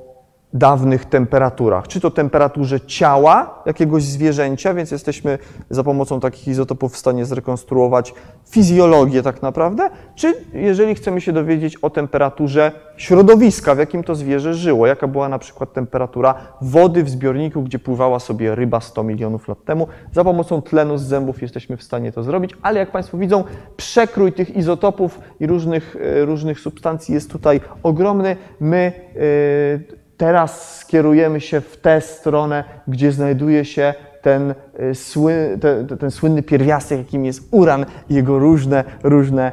dawnych 0.58 1.06
temperaturach. 1.06 1.88
Czy 1.88 2.00
to 2.00 2.12
temperaturze 2.12 2.82
ciała 2.82 3.64
jakiegoś 3.66 4.04
zwierzęcia, 4.04 4.74
więc 4.74 4.92
jesteśmy 4.92 5.40
za 5.70 5.84
pomocą 5.84 6.20
takich 6.20 6.48
izotopów 6.48 6.94
w 6.94 6.98
stanie 6.98 7.26
zrekonstruować 7.26 8.14
fizjologię 8.50 9.24
tak 9.24 9.42
naprawdę, 9.42 9.90
czy 10.16 10.34
jeżeli 10.54 10.96
chcemy 10.96 11.22
się 11.22 11.34
dowiedzieć 11.34 11.78
o 11.78 11.90
temperaturze 11.90 12.72
środowiska, 12.98 13.76
w 13.76 13.78
jakim 13.78 14.04
to 14.04 14.16
zwierzę 14.16 14.54
żyło, 14.54 14.88
jaka 14.88 15.08
była 15.08 15.30
na 15.30 15.40
przykład 15.40 15.74
temperatura 15.74 16.36
wody 16.62 17.04
w 17.04 17.10
zbiorniku, 17.10 17.62
gdzie 17.62 17.80
pływała 17.80 18.20
sobie 18.20 18.56
ryba 18.56 18.82
100 18.82 19.04
milionów 19.04 19.48
lat 19.48 19.64
temu. 19.64 19.88
Za 20.14 20.24
pomocą 20.24 20.62
tlenu 20.62 20.98
z 20.98 21.02
zębów 21.02 21.42
jesteśmy 21.42 21.78
w 21.78 21.84
stanie 21.84 22.12
to 22.12 22.24
zrobić, 22.24 22.52
ale 22.62 22.80
jak 22.80 22.92
Państwo 22.92 23.18
widzą, 23.18 23.44
przekrój 23.78 24.34
tych 24.34 24.56
izotopów 24.56 25.20
i 25.40 25.48
różnych, 25.48 25.96
e, 25.96 26.26
różnych 26.26 26.60
substancji 26.60 27.14
jest 27.14 27.32
tutaj 27.32 27.62
ogromny. 27.84 28.36
My 28.60 28.92
yy, 29.16 30.07
Teraz 30.18 30.80
skierujemy 30.80 31.42
się 31.42 31.62
w 31.62 31.78
tę 31.78 32.02
stronę, 32.02 32.64
gdzie 32.88 33.12
znajduje 33.12 33.66
się 33.66 33.94
ten, 34.22 34.56
e, 34.80 34.96
sły, 34.96 35.58
ten, 35.62 35.98
ten 35.98 36.12
słynny 36.12 36.44
pierwiastek, 36.44 36.98
jakim 36.98 37.26
jest 37.26 37.48
uran 37.52 37.86
jego 38.10 38.40
różne, 38.40 38.84
różne 39.04 39.52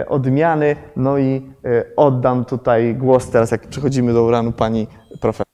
e, 0.00 0.08
odmiany. 0.08 0.76
No 0.96 1.18
i 1.18 1.52
e, 1.64 1.84
oddam 1.96 2.44
tutaj 2.44 2.94
głos 2.94 3.30
teraz, 3.30 3.50
jak 3.50 3.66
przechodzimy 3.66 4.12
do 4.12 4.24
uranu, 4.24 4.52
pani 4.52 4.86
profesor. 5.20 5.46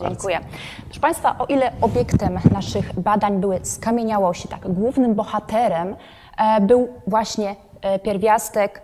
Dziękuję. 0.00 0.40
Proszę 0.84 1.00
Państwa, 1.00 1.38
o 1.38 1.46
ile 1.46 1.72
obiektem 1.80 2.38
naszych 2.52 3.00
badań 3.00 3.40
były 3.40 3.58
skamieniałości, 3.62 4.48
tak, 4.48 4.72
głównym 4.72 5.14
bohaterem 5.14 5.96
e, 6.38 6.60
był 6.60 6.88
właśnie 7.06 7.56
pierwiastek 8.02 8.82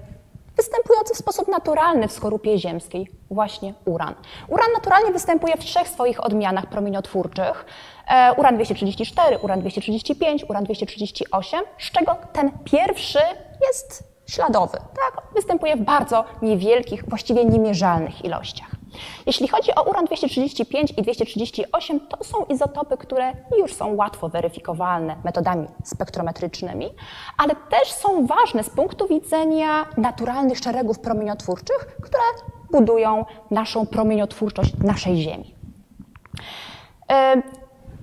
występujący 0.56 1.14
w 1.14 1.16
sposób 1.16 1.49
naturalny 1.49 2.09
w 2.09 2.12
skorupie 2.12 2.59
ziemskiej, 2.59 3.11
właśnie 3.30 3.75
uran. 3.85 4.14
Uran 4.49 4.73
naturalnie 4.75 5.12
występuje 5.12 5.56
w 5.56 5.61
trzech 5.61 5.88
swoich 5.88 6.25
odmianach 6.25 6.66
promieniotwórczych. 6.66 7.64
E, 8.09 8.32
uran 8.37 8.54
234, 8.54 9.38
uran 9.38 9.61
235, 9.61 10.44
uran 10.49 10.64
238, 10.64 11.61
z 11.78 11.90
czego 11.90 12.16
ten 12.32 12.50
pierwszy 12.64 13.18
jest 13.66 14.04
śladowy. 14.26 14.78
Tak? 14.78 15.23
Występuje 15.35 15.76
w 15.76 15.80
bardzo 15.80 16.25
niewielkich, 16.42 17.04
właściwie 17.09 17.44
niemierzalnych 17.44 18.25
ilościach. 18.25 18.81
Jeśli 19.26 19.49
chodzi 19.49 19.75
o 19.75 19.82
uran 19.82 20.04
235 20.04 20.90
i 20.96 21.02
238, 21.02 22.00
to 22.00 22.25
są 22.25 22.44
izotopy, 22.44 22.96
które 22.96 23.32
już 23.58 23.75
są 23.75 23.94
łatwo 23.94 24.28
weryfikowalne 24.28 25.16
metodami 25.25 25.66
spektrometrycznymi, 25.84 26.90
ale 27.38 27.54
też 27.54 27.92
są 27.92 28.26
ważne 28.26 28.64
z 28.64 28.70
punktu 28.70 29.08
widzenia 29.08 29.87
naturalnych 29.96 30.58
szeregów 30.58 30.99
promieniotwórczych, 30.99 31.96
które 32.02 32.22
budują 32.70 33.25
naszą 33.50 33.87
promieniotwórczość 33.87 34.72
naszej 34.78 35.16
Ziemi. 35.16 35.54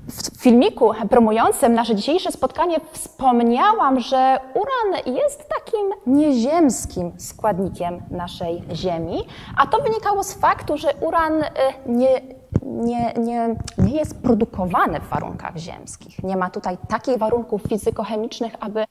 W 0.09 0.41
filmiku 0.41 0.91
promującym 1.09 1.73
nasze 1.73 1.95
dzisiejsze 1.95 2.31
spotkanie 2.31 2.77
wspomniałam, 2.91 3.99
że 3.99 4.37
uran 4.53 5.15
jest 5.15 5.49
takim 5.49 5.89
nieziemskim 6.07 7.11
składnikiem 7.17 8.01
naszej 8.11 8.63
Ziemi, 8.73 9.23
a 9.57 9.67
to 9.67 9.81
wynikało 9.81 10.23
z 10.23 10.33
faktu, 10.33 10.77
że 10.77 10.93
uran 11.01 11.43
y, 11.43 11.47
nie, 11.85 12.21
nie, 12.63 13.13
nie, 13.17 13.55
nie 13.77 13.97
jest 13.97 14.21
produkowany 14.21 14.99
w 14.99 15.09
warunkach 15.09 15.57
ziemskich. 15.57 16.23
Nie 16.23 16.37
ma 16.37 16.49
tutaj 16.49 16.77
takich 16.87 17.17
warunków 17.17 17.61
fizykochemicznych, 17.61 18.53
aby 18.59 18.81
y, 18.81 18.85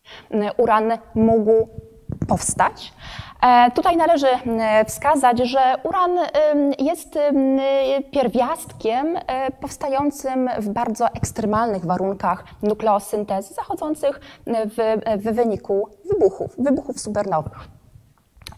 uran 0.57 0.93
mógł 1.15 1.69
powstać. 2.29 2.93
E, 3.42 3.71
tutaj 3.71 3.97
należy 3.97 4.26
wskazać, 4.87 5.38
że 5.38 5.76
uran 5.85 6.18
jest 6.78 7.18
pierwiastkiem 8.11 9.16
e, 9.16 9.50
powstającym 9.50 10.50
w 10.59 10.68
bardzo 10.68 11.07
ekstremalnych 11.09 11.85
warunkach 11.85 12.45
nukleosyntezy 12.62 13.54
zachodzących 13.54 14.21
w, 14.47 15.00
w 15.18 15.35
wyniku 15.35 15.88
wybuchów, 16.12 16.54
wybuchów 16.59 17.00
supernowych. 17.00 17.68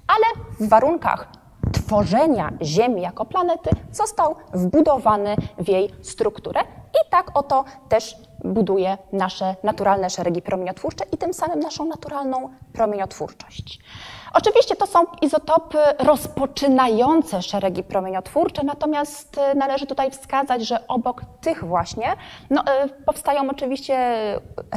Ale 0.07 0.45
w 0.61 0.69
warunkach 0.69 1.29
tworzenia 1.73 2.53
Ziemi 2.63 3.03
jako 3.03 3.25
planety 3.25 3.71
został 3.93 4.37
wbudowany 4.55 5.37
w 5.59 5.69
jej 5.69 5.91
strukturę 6.03 6.61
i 6.93 7.11
tak 7.11 7.31
oto 7.35 7.65
też 7.89 8.17
buduje 8.45 8.99
nasze 9.13 9.57
naturalne 9.63 10.11
szeregi 10.11 10.43
promieniotwórcze 10.43 11.05
i 11.13 11.17
tym 11.17 11.35
samym 11.35 11.61
naszą 11.61 11.85
naturalną 11.85 12.49
promieniotwórczość. 12.73 13.81
Oczywiście 14.35 14.77
to 14.77 14.87
są 14.87 15.05
izotopy 15.23 15.79
rozpoczynające 15.99 17.43
szeregi 17.43 17.83
promieniotwórcze, 17.83 18.63
natomiast 18.65 19.39
e, 19.39 19.55
należy 19.55 19.87
tutaj 19.87 20.11
wskazać, 20.11 20.67
że 20.67 20.87
obok 20.89 21.23
tych 21.41 21.65
właśnie 21.65 22.07
no, 22.51 22.65
e, 22.67 22.89
powstają 22.89 23.51
oczywiście 23.51 23.97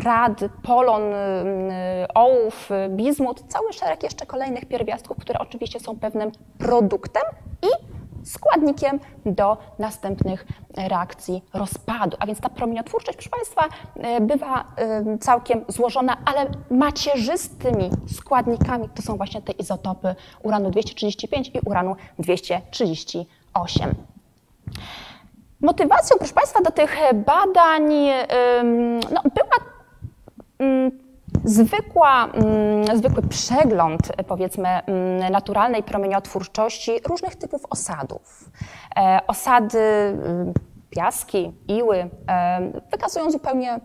rad, 0.03 0.39
polon, 0.63 1.01
e, 1.13 2.07
ołów, 2.15 2.69
bizmut, 2.89 3.43
cały 3.47 3.73
szereg 3.73 4.03
jeszcze 4.03 4.25
kolejnych 4.25 4.65
pierwiastków, 4.65 5.17
które 5.17 5.39
oczywiście 5.39 5.79
są 5.79 5.99
pewnym 5.99 6.31
produktem 6.57 7.23
i 7.61 7.67
składnikiem 8.23 8.99
do 9.25 9.57
następnych 9.79 10.45
reakcji 10.77 11.43
rozpadu. 11.53 12.17
A 12.19 12.25
więc 12.25 12.39
ta 12.39 12.49
promieniotwórczość, 12.49 13.17
proszę 13.17 13.29
Państwa, 13.29 13.61
e, 13.95 14.21
bywa 14.21 14.65
e, 14.77 15.17
całkiem 15.17 15.65
złożona, 15.67 16.17
ale 16.25 16.45
macierzystymi 16.71 17.89
składnikami 18.15 18.89
to 18.95 19.01
są 19.01 19.17
właśnie 19.17 19.41
te 19.41 19.51
izotopy 19.51 20.15
uranu 20.43 20.71
235 20.71 21.51
i 21.53 21.59
uranu 21.65 21.95
238. 22.19 23.95
Motywacją, 25.61 26.17
proszę 26.17 26.33
Państwa, 26.33 26.61
do 26.61 26.71
tych 26.71 26.97
badań 27.25 27.83
no, 29.11 29.21
była 29.35 29.73
Zwykła, 31.43 32.25
mm, 32.25 32.97
zwykły 32.97 33.23
przegląd, 33.23 34.01
powiedzmy, 34.27 34.67
mm, 34.69 35.31
naturalnej 35.31 35.83
promieniotwórczości 35.83 36.91
różnych 37.07 37.35
typów 37.35 37.61
osadów. 37.69 38.49
E, 38.97 39.19
osady, 39.27 39.79
mm, 39.79 40.53
piaski, 40.89 41.51
iły 41.67 41.97
e, 41.97 42.71
wykazują 42.91 43.31
zupełnie 43.31 43.79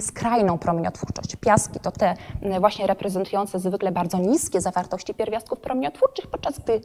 skrajną 0.00 0.58
promieniotwórczość. 0.58 1.36
Piaski 1.36 1.80
to 1.80 1.92
te 1.92 2.14
właśnie 2.60 2.86
reprezentujące 2.86 3.58
zwykle 3.58 3.92
bardzo 3.92 4.18
niskie 4.18 4.60
zawartości 4.60 5.14
pierwiastków 5.14 5.60
promieniotwórczych, 5.60 6.26
podczas 6.26 6.58
gdy 6.58 6.80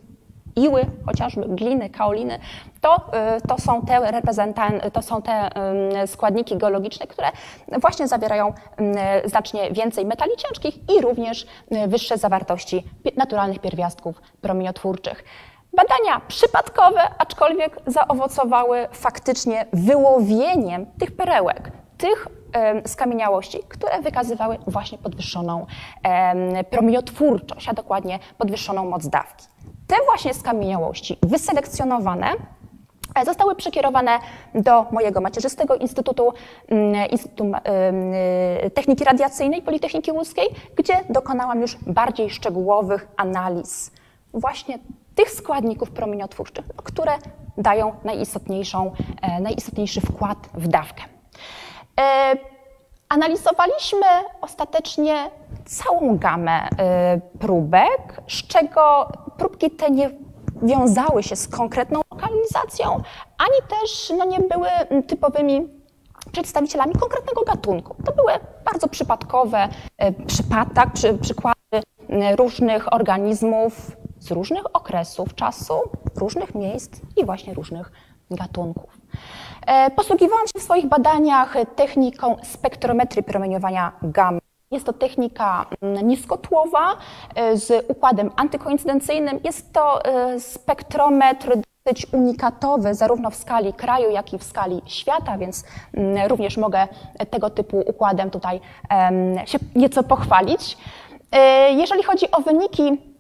iły, 0.56 0.86
chociażby 1.06 1.46
gliny, 1.48 1.90
kaoliny, 1.90 2.40
to, 2.82 2.96
y, 3.38 3.48
to 3.48 3.58
są 3.62 3.82
te 3.82 3.94
reprezentan- 4.00 4.92
to 4.92 5.02
są 5.02 5.22
te 5.22 5.50
składniki 6.08 6.58
geologiczne, 6.58 7.08
które 7.08 7.28
właśnie 7.82 8.08
zawierają 8.08 8.54
znacznie 9.26 9.72
więcej 9.72 10.06
metali 10.06 10.32
ciężkich 10.38 10.76
i 10.98 11.02
również 11.02 11.48
y, 11.72 11.88
wyższe 11.88 12.18
zawartości 12.18 12.84
naturalnych 13.18 13.60
pierwiastków 13.60 14.22
promieniotwórczych. 14.42 15.24
Badania 15.74 16.22
przypadkowe, 16.28 17.02
aczkolwiek 17.18 17.80
zaowocowały 17.88 18.88
faktycznie 18.92 19.66
wyłowieniem 19.74 20.86
tych 21.00 21.16
perełek, 21.16 21.72
tych 21.98 22.28
skamieniałości, 22.86 23.60
które 23.70 24.02
wykazywały 24.02 24.58
właśnie 24.68 24.98
podwyższoną 24.98 25.66
promieniotwórczość, 26.70 27.70
a 27.70 27.74
dokładnie 27.74 28.20
podwyższoną 28.38 28.90
moc 28.90 29.08
dawki. 29.08 29.46
Te 29.88 29.96
właśnie 30.06 30.34
skamieniałości 30.34 31.18
wyselekcjonowane 31.22 32.28
e, 33.16 33.26
zostały 33.26 33.56
przekierowane 33.56 34.20
do 34.56 34.86
mojego 34.92 35.22
macierzystego 35.22 35.76
Instytutu, 35.76 36.34
mm, 36.68 37.10
Instytutu 37.10 37.52
e, 37.54 38.70
Techniki 38.70 39.04
Radiacyjnej 39.04 39.62
Politechniki 39.62 40.12
Łódzkiej, 40.12 40.46
gdzie 40.76 40.94
dokonałam 41.10 41.62
już 41.62 41.78
bardziej 41.88 42.30
szczegółowych 42.30 43.08
analiz 43.18 43.92
właśnie 44.34 44.80
tych 45.16 45.32
składników 45.32 45.92
promieniotwórczych, 45.92 46.66
które 46.78 47.14
dają 47.58 47.94
najistotniejszą, 48.04 48.92
najistotniejszy 49.42 50.02
wkład 50.02 50.38
w 50.54 50.68
dawkę. 50.68 51.04
Analizowaliśmy 53.10 54.08
ostatecznie 54.42 55.32
całą 55.66 56.18
gamę 56.18 56.70
próbek, 57.40 58.22
z 58.28 58.48
czego 58.48 59.08
próbki 59.38 59.72
te 59.72 59.92
nie 59.92 60.10
wiązały 60.64 61.24
się 61.24 61.36
z 61.36 61.48
konkretną 61.48 62.02
lokalizacją, 62.12 63.02
ani 63.38 63.80
też 63.80 64.14
no, 64.18 64.26
nie 64.26 64.40
były 64.40 64.68
typowymi 65.08 65.68
przedstawicielami 66.32 66.94
konkretnego 66.94 67.42
gatunku. 67.42 67.96
To 68.06 68.12
były 68.12 68.32
bardzo 68.66 68.88
przypadkowe 68.88 69.70
e, 69.98 70.12
przypadki, 70.12 70.92
przy, 70.94 71.14
przykłady 71.14 71.58
e, 72.10 72.36
różnych 72.36 72.94
organizmów 72.94 73.92
z 74.20 74.32
różnych 74.32 74.76
okresów 74.76 75.36
czasu, 75.36 75.74
różnych 76.16 76.56
miejsc 76.56 77.02
i 77.18 77.26
właśnie 77.26 77.54
różnych 77.54 77.92
gatunków. 78.32 78.98
E, 79.68 79.92
posługiwałam 79.92 80.48
się 80.48 80.60
w 80.60 80.64
swoich 80.64 80.86
badaniach 80.86 81.56
techniką 81.76 82.36
spektrometrii 82.44 83.24
promieniowania 83.24 83.92
gamma. 84.02 84.40
Jest 84.72 84.86
to 84.86 84.94
technika 84.94 85.66
mm, 85.82 86.08
niskotłowa 86.08 86.98
z 87.54 87.86
układem 87.88 88.32
antykoincydencyjnym. 88.36 89.40
Jest 89.44 89.74
to 89.74 90.02
spektrometr 90.40 91.52
dosyć 91.86 92.14
unikatowy 92.14 92.94
zarówno 92.94 93.30
w 93.30 93.36
skali 93.36 93.74
kraju, 93.74 94.12
jak 94.12 94.34
i 94.34 94.38
w 94.38 94.44
skali 94.44 94.82
świata, 94.86 95.38
więc 95.38 95.64
mm, 95.94 96.28
również 96.28 96.58
mogę 96.58 96.88
tego 97.30 97.50
typu 97.50 97.80
układem 97.80 98.32
tutaj 98.32 98.62
się 99.46 99.58
nieco 99.76 100.04
pochwalić. 100.04 100.78
E, 101.32 101.72
jeżeli 101.72 102.04
chodzi 102.04 102.32
o 102.32 102.42
wyniki, 102.42 103.15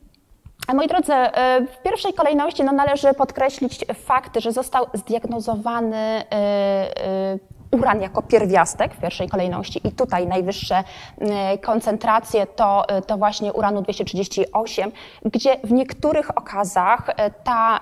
Moi 0.74 0.88
drodzy, 0.88 1.14
e, 1.14 1.62
w 1.66 1.82
pierwszej 1.82 2.14
kolejności 2.14 2.64
no, 2.64 2.72
należy 2.72 3.14
podkreślić 3.14 3.86
fakt, 3.94 4.40
że 4.40 4.52
został 4.52 4.86
zdiagnozowany 4.94 5.98
e, 5.98 7.40
uran 7.72 8.02
jako 8.02 8.22
pierwiastek 8.22 8.94
w 8.94 9.00
pierwszej 9.00 9.30
kolejności 9.30 9.88
i 9.88 9.92
tutaj 9.92 10.28
najwyższe 10.28 10.84
e, 11.20 11.58
koncentracje 11.58 12.48
to, 12.48 12.90
e, 12.90 13.02
to 13.02 13.18
właśnie 13.18 13.54
uranu 13.54 13.82
238, 13.82 14.92
gdzie 15.26 15.58
w 15.64 15.72
niektórych 15.72 16.38
okazach 16.38 17.10
e, 17.10 17.32
ta 17.32 17.80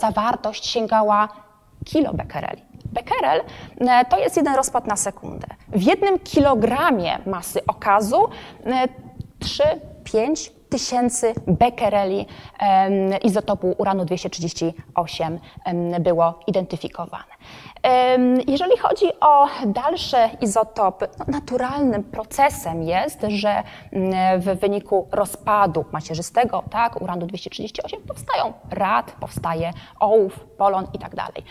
zawartość 0.00 0.66
sięgała 0.66 1.28
kilobecquereli. 1.84 2.62
Becquerel 2.84 3.40
to 4.10 4.18
jest 4.18 4.36
jeden 4.36 4.54
rozpad 4.54 4.86
na 4.86 4.96
sekundę. 4.96 5.46
W 5.68 5.82
jednym 5.82 6.18
kilogramie 6.18 7.18
masy 7.26 7.60
okazu 7.66 8.28
3-5 10.04 10.50
tysięcy 10.74 11.34
becquereli 11.46 12.26
izotopu 13.22 13.74
uranu 13.78 14.04
238 14.04 15.38
było 16.00 16.40
identyfikowane. 16.46 17.34
Jeżeli 18.46 18.78
chodzi 18.78 19.06
o 19.20 19.48
dalsze 19.66 20.30
izotopy, 20.40 21.08
no 21.18 21.24
naturalnym 21.28 22.04
procesem 22.04 22.82
jest, 22.82 23.20
że 23.28 23.62
mm, 23.92 24.40
w 24.40 24.44
wyniku 24.60 25.08
rozpadu 25.12 25.84
macierzystego, 25.92 26.64
tak, 26.70 27.02
uranu 27.02 27.26
238, 27.26 28.00
powstają 28.02 28.52
rad, 28.70 29.16
powstaje 29.20 29.70
ołów, 30.00 30.40
polon 30.58 30.86
i 30.92 30.98
tak 30.98 31.14
dalej. 31.14 31.44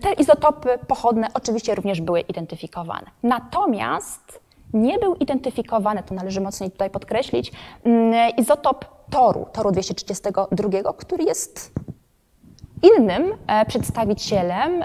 Te 0.00 0.12
izotopy 0.12 0.78
pochodne 0.88 1.28
oczywiście 1.34 1.74
również 1.74 2.00
były 2.00 2.20
identyfikowane. 2.20 3.06
Natomiast 3.22 4.43
nie 4.74 4.98
był 4.98 5.14
identyfikowany, 5.14 6.02
to 6.02 6.14
należy 6.14 6.40
mocniej 6.40 6.70
tutaj 6.70 6.90
podkreślić, 6.90 7.52
mm, 7.84 8.36
izotop 8.36 8.84
toru, 9.10 9.46
toru 9.52 9.70
232, 9.72 10.92
który 10.92 11.24
jest 11.24 11.72
innym 12.98 13.32
e, 13.46 13.66
przedstawicielem 13.66 14.84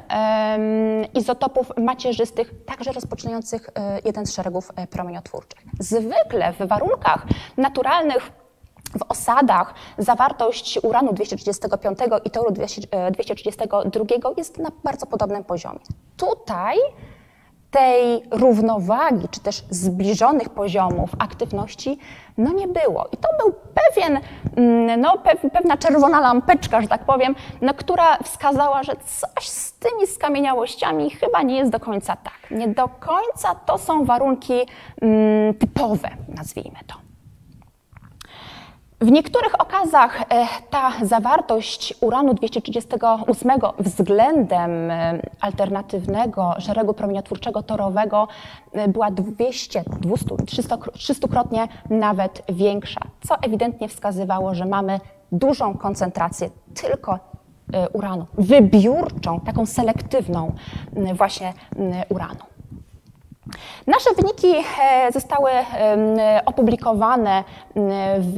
izotopów 1.13 1.71
macierzystych, 1.77 2.53
także 2.65 2.91
rozpoczynających 2.91 3.69
e, 3.75 3.99
jeden 4.05 4.25
z 4.25 4.33
szeregów 4.33 4.71
e, 4.75 4.87
promieniotwórczych. 4.87 5.59
Zwykle 5.79 6.53
w 6.53 6.67
warunkach 6.67 7.25
naturalnych 7.57 8.31
w 8.99 9.01
osadach 9.09 9.73
zawartość 9.97 10.79
uranu 10.83 11.13
235 11.13 11.99
i 12.25 12.29
toru 12.29 12.51
232 12.51 14.05
jest 14.37 14.57
na 14.57 14.69
bardzo 14.83 15.05
podobnym 15.05 15.43
poziomie. 15.43 15.79
Tutaj 16.17 16.77
tej 17.71 18.23
równowagi, 18.31 19.27
czy 19.31 19.39
też 19.39 19.63
zbliżonych 19.69 20.49
poziomów 20.49 21.09
aktywności, 21.19 21.97
no 22.37 22.51
nie 22.53 22.67
było. 22.67 23.07
I 23.11 23.17
to 23.17 23.29
był 23.39 23.53
pewien, 23.73 24.19
mm, 24.55 25.01
no, 25.01 25.17
pewna 25.53 25.77
czerwona 25.77 26.19
lampeczka, 26.19 26.81
że 26.81 26.87
tak 26.87 27.05
powiem, 27.05 27.35
no, 27.61 27.73
która 27.73 28.17
wskazała, 28.17 28.83
że 28.83 28.93
coś 28.95 29.47
z 29.47 29.73
tymi 29.73 30.07
skamieniałościami 30.07 31.09
chyba 31.09 31.41
nie 31.41 31.57
jest 31.57 31.71
do 31.71 31.79
końca 31.79 32.15
tak. 32.15 32.51
Nie 32.51 32.67
do 32.67 32.87
końca 32.87 33.55
to 33.55 33.77
są 33.77 34.05
warunki 34.05 34.53
mm, 35.01 35.53
typowe, 35.53 36.09
nazwijmy 36.27 36.79
to. 36.87 37.08
W 39.01 39.11
niektórych 39.11 39.61
okazach 39.61 40.21
e, 40.21 40.25
ta 40.69 40.91
zawartość 41.03 41.93
uranu 42.01 42.33
238 42.33 43.51
względem 43.79 44.91
e, 44.91 45.19
alternatywnego 45.41 46.55
szeregu 46.59 46.93
promieniotwórczego 46.93 47.63
torowego 47.63 48.27
e, 48.73 48.87
była 48.87 49.11
200, 49.11 49.83
200 49.99 50.35
300, 50.47 50.75
300-krotnie 50.75 51.67
nawet 51.89 52.43
większa, 52.49 53.01
co 53.27 53.35
ewidentnie 53.41 53.87
wskazywało, 53.87 54.55
że 54.55 54.65
mamy 54.65 54.99
dużą 55.31 55.77
koncentrację 55.77 56.49
tylko 56.81 57.19
uranu, 57.93 58.25
wybiórczą, 58.37 59.39
taką 59.39 59.65
selektywną 59.65 60.51
właśnie 61.13 61.53
uranu. 62.09 62.58
Nasze 63.87 64.09
wyniki 64.17 64.53
e, 64.81 65.11
zostały 65.11 65.51
opublikowane 66.45 67.43
w 68.19 68.35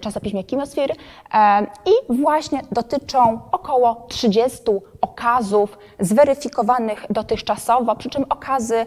czasopiśmie 0.00 0.44
Chemiosphere 0.50 0.94
e, 1.34 1.62
i 1.62 2.16
właśnie 2.22 2.60
dotyczą 2.72 3.40
około 3.52 4.06
30 4.08 4.62
okazów 5.00 5.78
zweryfikowanych 6.00 7.06
dotychczasowo, 7.10 7.96
przy 7.96 8.10
czym 8.10 8.24
okazy 8.28 8.86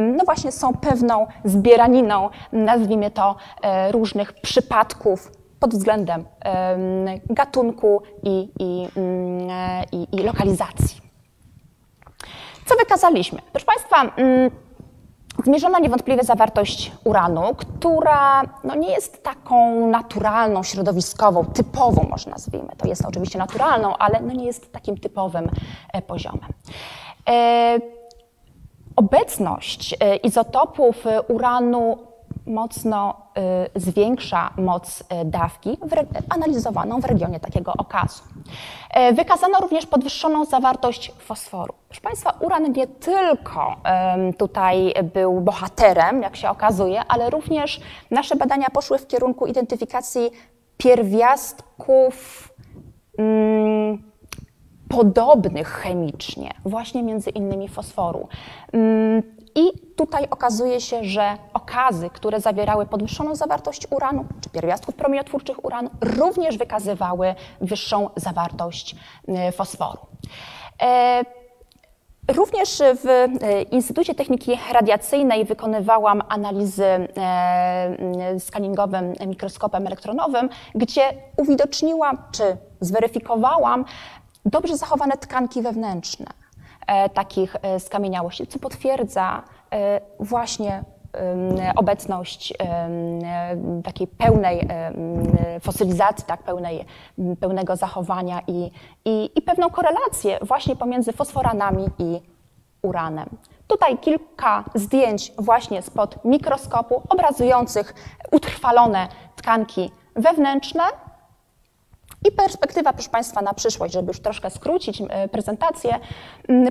no 0.00 0.24
właśnie 0.24 0.52
są 0.52 0.74
pewną 0.74 1.26
zbieraniną, 1.44 2.30
nazwijmy 2.52 3.10
to, 3.10 3.36
e, 3.62 3.92
różnych 3.92 4.32
przypadków 4.32 5.32
pod 5.60 5.70
względem 5.70 6.24
gatunku 7.30 8.02
i, 8.22 8.48
i, 8.60 8.88
i, 9.92 10.06
i 10.12 10.22
lokalizacji. 10.22 11.00
Co 12.66 12.76
wykazaliśmy? 12.76 13.38
Proszę 13.52 13.66
Państwa, 13.66 14.12
Zmierzono 15.46 15.78
niewątpliwie 15.78 16.24
zawartość 16.24 16.92
uranu, 17.04 17.42
która 17.56 18.42
no, 18.64 18.74
nie 18.74 18.90
jest 18.90 19.22
taką 19.22 19.86
naturalną, 19.90 20.62
środowiskową, 20.62 21.44
typową, 21.44 22.06
może 22.10 22.30
nazwijmy. 22.30 22.68
To 22.76 22.88
jest 22.88 23.04
oczywiście 23.04 23.38
naturalną, 23.38 23.96
ale 23.96 24.20
no, 24.20 24.32
nie 24.32 24.46
jest 24.46 24.72
takim 24.72 24.98
typowym 24.98 25.50
e, 25.92 26.02
poziomem. 26.02 26.52
E, 27.28 27.78
obecność 28.96 29.96
e, 30.00 30.16
izotopów 30.16 31.04
uranu 31.28 31.98
mocno 32.46 33.14
y, 33.76 33.80
zwiększa 33.80 34.50
moc 34.56 35.00
y, 35.00 35.04
dawki 35.24 35.78
analizowaną 36.28 37.00
w 37.00 37.04
regionie 37.04 37.40
takiego 37.40 37.72
okazu. 37.78 38.22
E, 38.90 39.12
wykazano 39.12 39.58
również 39.58 39.86
podwyższoną 39.86 40.44
zawartość 40.44 41.12
fosforu. 41.18 41.74
Proszę 41.88 42.00
Państwa, 42.00 42.34
uran 42.40 42.72
nie 42.72 42.86
tylko 42.86 43.76
tutaj 44.38 44.94
był 45.14 45.40
bohaterem, 45.40 46.22
jak 46.22 46.36
się 46.36 46.50
okazuje, 46.50 47.02
ale 47.08 47.30
również 47.30 47.80
nasze 48.10 48.36
badania 48.36 48.66
poszły 48.72 48.98
w 48.98 49.06
kierunku 49.06 49.46
identyfikacji 49.46 50.30
pierwiastków 50.76 52.48
mm, 53.18 54.02
podobnych 54.88 55.68
chemicznie, 55.68 56.54
właśnie 56.64 57.02
między 57.02 57.30
innymi 57.30 57.68
fosforu. 57.68 58.28
I 59.56 59.72
tutaj 59.96 60.26
okazuje 60.30 60.80
się, 60.80 61.04
że 61.04 61.36
okazy, 61.54 62.10
które 62.10 62.40
zawierały 62.40 62.86
podwyższoną 62.86 63.34
zawartość 63.34 63.86
uranu, 63.90 64.24
czy 64.40 64.50
pierwiastków 64.50 64.94
promieniotwórczych 64.94 65.64
uranu, 65.64 65.90
również 66.00 66.58
wykazywały 66.58 67.34
wyższą 67.60 68.10
zawartość 68.16 68.96
y, 69.48 69.52
fosforu. 69.52 70.00
E, 70.82 71.22
również 72.34 72.82
w 73.04 73.06
e, 73.06 73.62
Instytucie 73.62 74.14
Techniki 74.14 74.58
Radiacyjnej 74.72 75.44
wykonywałam 75.44 76.22
analizy 76.28 76.84
e, 76.84 78.40
skaningowym 78.40 79.12
mikroskopem 79.26 79.86
elektronowym, 79.86 80.48
gdzie 80.74 81.02
uwidoczniłam 81.36 82.18
czy 82.32 82.56
zweryfikowałam 82.80 83.84
dobrze 84.44 84.76
zachowane 84.76 85.16
tkanki 85.16 85.62
wewnętrzne 85.62 86.26
takich 87.14 87.56
skamieniałości, 87.78 88.46
co 88.46 88.58
potwierdza 88.58 89.42
właśnie 90.20 90.84
obecność 91.76 92.54
takiej 93.84 94.06
pełnej 94.06 94.68
fosylizacji, 95.60 96.24
tak, 96.26 96.42
pełnej, 96.42 96.84
pełnego 97.40 97.76
zachowania 97.76 98.40
i, 98.46 98.70
i, 99.04 99.30
i 99.34 99.42
pewną 99.42 99.70
korelację 99.70 100.38
właśnie 100.42 100.76
pomiędzy 100.76 101.12
fosforanami 101.12 101.86
i 101.98 102.20
uranem. 102.82 103.28
Tutaj 103.66 103.98
kilka 103.98 104.64
zdjęć 104.74 105.32
właśnie 105.38 105.82
spod 105.82 106.24
mikroskopu 106.24 107.02
obrazujących 107.08 107.94
utrwalone 108.32 109.08
tkanki 109.36 109.90
wewnętrzne. 110.16 110.82
I 112.28 112.32
perspektywa, 112.32 112.92
proszę 112.92 113.10
Państwa, 113.10 113.42
na 113.42 113.54
przyszłość, 113.54 113.94
żeby 113.94 114.08
już 114.08 114.20
troszkę 114.20 114.50
skrócić 114.50 115.02
e, 115.08 115.28
prezentację. 115.28 115.98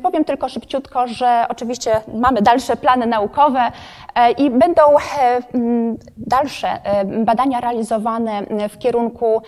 Powiem 0.04 0.26
tylko 0.26 0.50
szybciutko, 0.50 1.08
że 1.08 1.46
oczywiście 1.50 2.02
mamy 2.13 2.41
dalsze 2.41 2.78
plany 2.78 3.06
naukowe 3.06 3.72
e, 4.15 4.32
i 4.32 4.50
będą 4.50 4.82
e, 4.98 5.41
dalsze 6.18 6.80
badania 7.06 7.62
realizowane 7.62 8.44
w 8.70 8.78
kierunku 8.78 9.41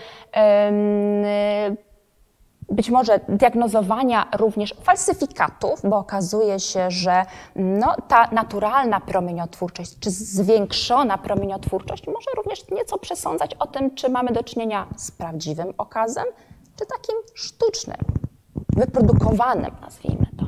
być 2.69 2.89
może 2.89 3.19
diagnozowania 3.29 4.27
również 4.37 4.75
falsyfikatów, 4.83 5.81
bo 5.83 5.97
okazuje 5.97 6.59
się, 6.59 6.91
że 6.91 7.25
no, 7.55 7.95
ta 8.07 8.27
naturalna 8.31 8.99
promieniotwórczość, 8.99 9.99
czy 9.99 10.11
zwiększona 10.11 11.17
promieniotwórczość 11.17 12.07
może 12.07 12.27
również 12.37 12.71
nieco 12.71 12.97
przesądzać 12.97 13.53
o 13.53 13.67
tym, 13.67 13.95
czy 13.95 14.09
mamy 14.09 14.31
do 14.31 14.43
czynienia 14.43 14.87
z 14.97 15.11
prawdziwym 15.11 15.73
okazem, 15.77 16.25
czy 16.79 16.85
takim 16.85 17.15
sztucznym, 17.33 17.97
wyprodukowanym, 18.75 19.71
nazwijmy 19.81 20.27
to. 20.37 20.45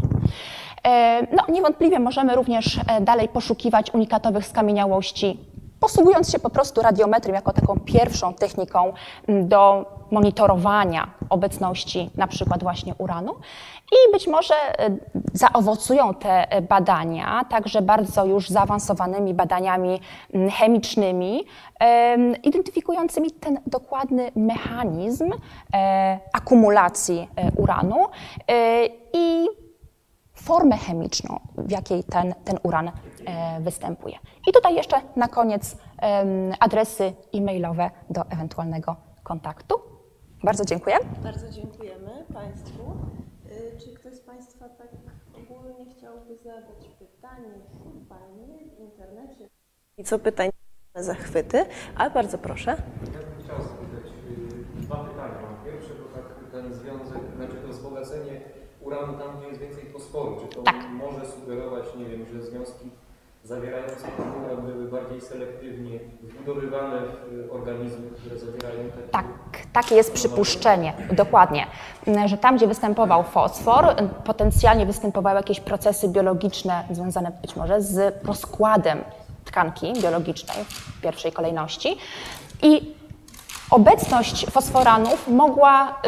E, 0.90 1.28
no, 1.36 1.44
niewątpliwie 1.54 2.00
możemy 2.00 2.36
również 2.36 2.80
e, 2.88 3.02
dalej 3.02 3.28
poszukiwać 3.28 3.94
unikatowych 3.94 4.46
skamieniałości 4.46 5.50
posługując 5.80 6.32
się 6.32 6.40
po 6.40 6.50
prostu 6.50 6.82
radiometrią 6.82 7.34
jako 7.34 7.54
taką 7.54 7.80
pierwszą 7.80 8.34
techniką 8.34 8.94
mm, 9.28 9.48
do 9.48 9.86
monitorowania 10.12 11.08
obecności 11.30 12.10
na 12.16 12.28
przykład 12.28 12.64
właśnie 12.64 12.96
uranu 12.96 13.36
i 13.92 14.12
być 14.14 14.28
może 14.28 14.54
e, 14.54 14.98
zaowocują 15.34 16.14
te 16.14 16.48
badania 16.70 17.46
także 17.50 17.82
bardzo 17.82 18.26
już 18.26 18.50
zaawansowanymi 18.50 19.34
badaniami 19.34 20.00
chemicznymi, 20.52 21.46
identyfikującymi 22.44 23.32
ten 23.32 23.60
dokładny 23.68 24.32
mechanizm 24.36 25.32
e, 25.74 26.20
akumulacji 26.34 27.28
e, 27.36 27.52
uranu 27.52 27.96
i 29.14 29.48
formę 30.34 30.78
chemiczną, 30.78 31.40
w 31.58 31.72
jakiej 31.72 32.04
ten, 32.04 32.36
ten 32.46 32.58
uran 32.64 32.88
e, 32.88 32.92
występuje. 33.62 34.16
I 34.48 34.52
tutaj 34.54 34.76
jeszcze 34.76 35.02
na 35.16 35.28
koniec 35.28 35.78
adresy 36.60 37.14
e-mailowe 37.34 37.92
do 38.10 38.22
ewentualnego 38.30 38.96
kontaktu. 39.24 39.76
Bardzo 40.44 40.66
dziękuję. 40.66 40.96
Bardzo 41.24 41.50
dziękujemy 41.50 42.26
Państwu. 42.34 42.82
Y, 43.52 43.80
czy 43.80 43.94
ktoś 43.94 44.14
z 44.14 44.20
Państwa 44.20 44.70
tak 44.70 44.88
ogólnie 45.34 45.86
chciałby 45.98 46.38
zadać 46.38 46.90
pytanie? 47.00 47.50
Nie 48.48 48.76
w 48.76 48.80
internecie. 48.80 49.50
I 49.98 50.04
co 50.04 50.20
pytań? 50.20 50.50
Zachwyty, 50.96 51.66
ale 51.96 52.12
bardzo 52.12 52.38
proszę. 52.38 52.72
Ja 52.72 53.20
bym 53.20 53.44
chciał 53.44 53.62
zapytać 53.62 54.12
y, 54.78 54.82
dwa 54.82 55.04
pytania. 55.04 55.38
Pierwsze 55.66 55.94
to 55.94 56.04
tak 56.16 56.52
ten 56.52 56.74
związek, 56.74 57.22
znaczy 57.36 57.56
to 57.62 57.68
wzbogacenie 57.68 58.42
uranu 58.82 59.18
tam, 59.18 59.38
gdzie 59.38 59.48
jest 59.48 59.60
więcej 59.60 59.86
fosforu. 59.86 60.38
Czy 60.42 60.56
to 60.56 60.64
tak. 60.64 60.90
może 60.90 61.26
sugerować, 61.26 61.86
nie 61.98 62.06
wiem, 62.06 62.26
że 62.26 62.42
związki 62.42 62.90
zawierające 63.50 64.08
uran 64.44 64.66
były 64.66 64.88
bardziej 64.88 65.22
selektywnie 65.22 66.00
wbudowywane 66.24 66.98
w 67.02 67.54
organizmy, 67.54 68.10
które 68.20 68.40
zawierają 68.40 68.90
te... 68.90 69.02
Tak, 69.12 69.26
takie 69.74 69.96
jest 69.96 70.14
przypuszczenie, 70.14 70.94
dokładnie, 71.12 71.66
że 72.26 72.38
tam, 72.38 72.58
gdzie 72.58 72.68
występował 72.68 73.24
fosfor, 73.24 73.96
potencjalnie 74.26 74.86
występowały 74.86 75.38
jakieś 75.38 75.60
procesy 75.60 76.08
biologiczne 76.08 76.84
związane 76.92 77.32
być 77.42 77.56
może 77.56 77.82
z 77.82 78.26
rozkładem 78.26 79.04
tkanki 79.46 79.94
biologicznej 80.02 80.66
w 80.66 81.02
pierwszej 81.02 81.32
kolejności 81.32 81.98
i 82.64 82.96
obecność 83.72 84.46
fosforanów 84.46 85.28
mogła 85.28 86.02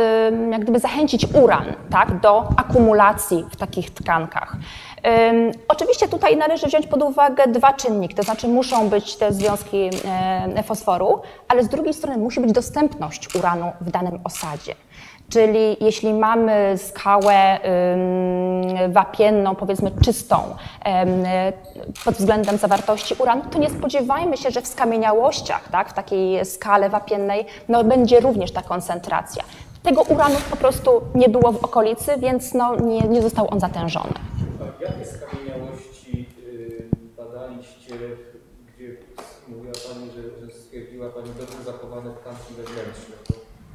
jak 0.52 0.62
gdyby 0.62 0.80
zachęcić 0.80 1.26
uran 1.34 1.66
tak, 1.90 2.20
do 2.20 2.50
akumulacji 2.58 3.46
w 3.52 3.56
takich 3.56 3.92
tkankach. 3.94 4.58
Oczywiście 5.68 6.08
tutaj 6.08 6.38
należy 6.38 6.68
wziąć 6.68 6.88
pod 6.88 7.04
uwagę 7.04 7.48
dwa 7.48 7.74
czynniki, 7.74 8.16
to 8.16 8.24
znaczy 8.24 8.48
muszą 8.48 8.90
być 8.90 9.16
te 9.16 9.34
związki 9.34 9.90
e, 10.58 10.64
fosforu, 10.64 11.22
ale 11.48 11.64
z 11.64 11.68
drugiej 11.68 11.94
strony 11.94 12.18
musi 12.18 12.40
być 12.40 12.52
dostępność 12.52 13.36
uranu 13.36 13.72
w 13.82 13.92
danym 13.92 14.20
osadzie. 14.24 14.76
Czyli 15.30 15.78
jeśli 15.82 16.14
mamy 16.14 16.78
skałę 16.78 17.60
wapienną, 18.90 19.56
powiedzmy 19.56 19.92
czystą 20.04 20.38
pod 22.06 22.16
względem 22.16 22.58
zawartości 22.58 23.16
uranu, 23.20 23.42
to 23.52 23.60
nie 23.60 23.70
spodziewajmy 23.70 24.38
się, 24.38 24.52
że 24.52 24.62
w 24.62 24.68
skamieniałościach, 24.68 25.70
tak, 25.72 25.90
w 25.90 25.94
takiej 25.94 26.46
skale 26.46 26.90
wapiennej, 26.90 27.46
no, 27.70 27.84
będzie 27.84 28.20
również 28.20 28.52
ta 28.52 28.62
koncentracja. 28.62 29.44
Tego 29.84 30.02
uranu 30.02 30.36
po 30.50 30.58
prostu 30.58 31.02
nie 31.16 31.30
było 31.30 31.52
w 31.52 31.66
okolicy, 31.66 32.12
więc 32.18 32.54
no, 32.54 32.76
nie, 32.76 33.02
nie 33.02 33.22
został 33.22 33.48
on 33.52 33.60
zatężony. 33.60 34.14
Jakie 34.82 35.06
skamieniałości 35.06 36.26
y, 36.48 36.90
badaliście, 37.18 37.96
gdzie 38.76 38.98
mówiła 39.48 39.74
Pani, 39.74 40.12
że, 40.12 40.46
że 40.46 40.54
stwierdziła 40.54 41.10
Pani 41.10 41.30
dobrze 41.40 41.64
zachowane 41.66 42.12
tkanki 42.12 42.54
wewnętrzne? 42.58 43.16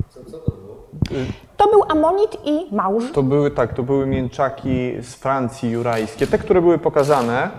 Co, 0.08 0.30
co 0.30 0.38
to 0.38 0.50
było? 0.50 0.88
To 1.56 1.70
był 1.70 1.82
amonit 1.88 2.36
i 2.44 2.74
małż. 2.74 3.12
To 3.12 3.22
były 3.22 3.50
tak, 3.50 3.74
to 3.74 3.82
były 3.82 4.06
mięczaki 4.06 4.92
z 5.02 5.14
Francji 5.14 5.70
jurajskie, 5.70 6.26
te, 6.26 6.38
które 6.38 6.62
były 6.62 6.78
pokazane 6.78 7.50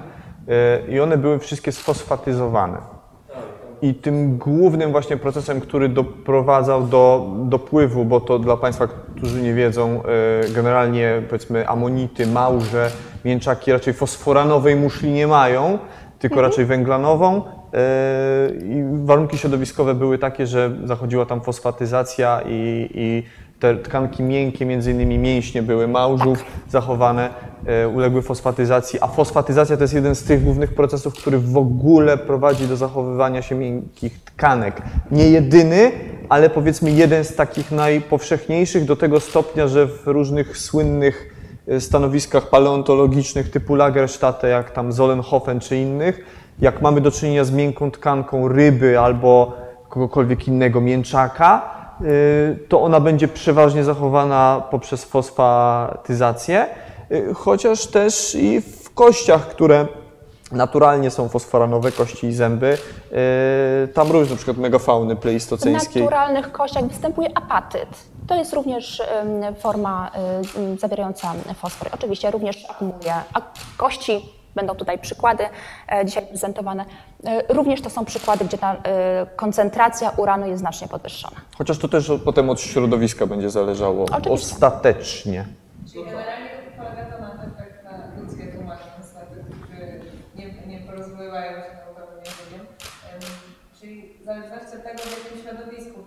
yy, 0.88 0.94
i 0.96 1.00
one 1.00 1.18
były 1.18 1.40
wszystkie 1.40 1.72
sfosfatyzowane. 1.72 2.97
I 3.82 3.94
tym 3.94 4.38
głównym 4.38 4.92
właśnie 4.92 5.18
procesem, 5.18 5.62
który 5.62 5.90
doprowadzał 5.90 6.84
do 6.84 7.28
dopływu, 7.44 8.06
bo 8.06 8.20
to 8.20 8.40
dla 8.40 8.58
Państwa, 8.58 8.88
którzy 9.16 9.42
nie 9.42 9.54
wiedzą, 9.54 10.02
yy, 10.44 10.54
generalnie 10.54 11.22
powiedzmy 11.30 11.68
amonity, 11.68 12.28
małże, 12.28 12.92
mięczaki 13.26 13.72
raczej 13.72 13.94
fosforanowej 13.94 14.76
muszli 14.76 15.12
nie 15.12 15.28
mają, 15.28 15.80
tylko 16.20 16.36
mhm. 16.36 16.52
raczej 16.52 16.66
węglanową. 16.66 17.42
Yy, 17.74 17.80
I 18.66 18.84
warunki 19.06 19.38
środowiskowe 19.38 19.96
były 19.96 20.18
takie, 20.18 20.48
że 20.48 20.72
zachodziła 20.84 21.26
tam 21.26 21.42
fosfatyzacja 21.42 22.42
i, 22.46 22.90
i 22.94 23.24
te 23.60 23.76
tkanki 23.76 24.24
miękkie, 24.24 24.66
między 24.66 24.92
innymi 24.92 25.18
mięśnie 25.18 25.64
były 25.64 25.88
małżów 25.88 26.46
zachowane, 26.70 27.30
yy, 27.66 27.88
uległy 27.88 28.22
fosfatyzacji, 28.22 29.00
a 29.02 29.08
fosfatyzacja 29.08 29.78
to 29.78 29.84
jest 29.84 29.94
jeden 29.94 30.16
z 30.16 30.24
tych 30.24 30.44
głównych 30.44 30.76
procesów, 30.76 31.14
który 31.14 31.40
w 31.40 31.58
ogóle 31.58 32.18
prowadzi 32.18 32.68
do 32.68 32.78
zachowywania 32.78 33.42
się 33.42 33.56
miękkich 33.56 34.24
tkanek. 34.24 34.82
Nie 35.12 35.30
jedyny, 35.30 35.92
ale 36.30 36.50
powiedzmy 36.50 36.92
jeden 36.92 37.24
z 37.24 37.36
takich 37.36 37.72
najpowszechniejszych 37.72 38.86
do 38.86 38.96
tego 38.96 39.20
stopnia, 39.20 39.68
że 39.68 39.88
w 39.88 40.02
różnych 40.06 40.58
słynnych 40.58 41.36
yy, 41.68 41.82
stanowiskach 41.82 42.50
paleontologicznych 42.50 43.52
typu 43.52 43.76
Lagerstätte, 43.76 44.48
jak 44.48 44.72
tam 44.72 44.92
Zollenhofen 44.92 45.60
czy 45.60 45.78
innych, 45.78 46.26
jak 46.60 46.82
mamy 46.82 47.02
do 47.02 47.12
czynienia 47.12 47.44
z 47.44 47.52
miękką 47.52 47.92
tkanką 47.92 48.48
ryby 48.48 49.00
albo 49.00 49.58
kogokolwiek 49.90 50.48
innego 50.48 50.82
mięczaka, 50.82 51.77
to 52.70 52.82
ona 52.82 53.00
będzie 53.00 53.28
przeważnie 53.28 53.84
zachowana 53.84 54.64
poprzez 54.72 55.06
fosfatyzację, 55.06 56.66
y, 57.12 57.34
chociaż 57.34 57.88
też 57.88 58.36
i 58.36 58.62
w 58.62 58.94
kościach, 58.94 59.48
które 59.48 59.88
naturalnie 60.52 61.12
są 61.12 61.30
fosforanowe, 61.30 61.92
kości 61.92 62.28
i 62.28 62.34
zęby, 62.34 62.78
y, 63.84 63.88
tam 63.88 64.12
również 64.12 64.30
na 64.30 64.36
przykład 64.36 64.58
megafauny 64.58 65.16
pleistoceńskiej. 65.16 66.02
W 66.02 66.06
naturalnych 66.06 66.52
kościach 66.52 66.86
występuje 66.86 67.38
apatyt. 67.38 67.90
To 68.28 68.36
jest 68.36 68.54
również 68.54 69.02
forma 69.60 70.12
zawierająca 70.80 71.34
fosfor. 71.56 71.90
Oczywiście 71.94 72.32
również 72.32 72.66
akumuluje 72.70 73.14
kości 73.78 74.37
Będą 74.58 74.76
tutaj 74.76 75.00
przykłady 75.00 75.44
e, 75.92 76.06
dzisiaj 76.06 76.26
prezentowane. 76.28 76.86
E, 77.26 77.54
również 77.54 77.82
to 77.82 77.90
są 77.90 78.06
przykłady, 78.06 78.46
gdzie 78.46 78.58
ta 78.58 78.74
e, 78.74 79.26
koncentracja 79.36 80.10
uranu 80.10 80.48
jest 80.48 80.60
znacznie 80.60 80.88
podwyższona. 80.88 81.38
Chociaż 81.58 81.78
to 81.78 81.88
też 81.88 82.12
potem 82.26 82.50
od 82.50 82.62
środowiska 82.62 83.28
będzie 83.28 83.50
zależało 83.50 84.04
Oczywiście. 84.04 84.32
ostatecznie. 84.32 85.46
Czyli 85.92 86.06
generalnie 86.06 86.50
polega 86.78 87.06
to 87.06 87.22
na 87.22 87.30
tym, 87.30 87.52
tak 87.52 87.84
na 87.84 88.22
ludzkie 88.22 88.44
nie, 90.36 90.46
nie 90.68 90.80
porozumiewają 90.80 91.52
się 91.52 91.72
naukowym 91.86 92.18
językiem. 92.26 92.66
Czyli 93.80 94.14
w 94.22 94.26
zależności 94.26 94.78
od 94.78 94.84
tego, 94.84 95.00
w 95.04 95.26
jakim 95.26 95.44
środowisku 95.44 96.00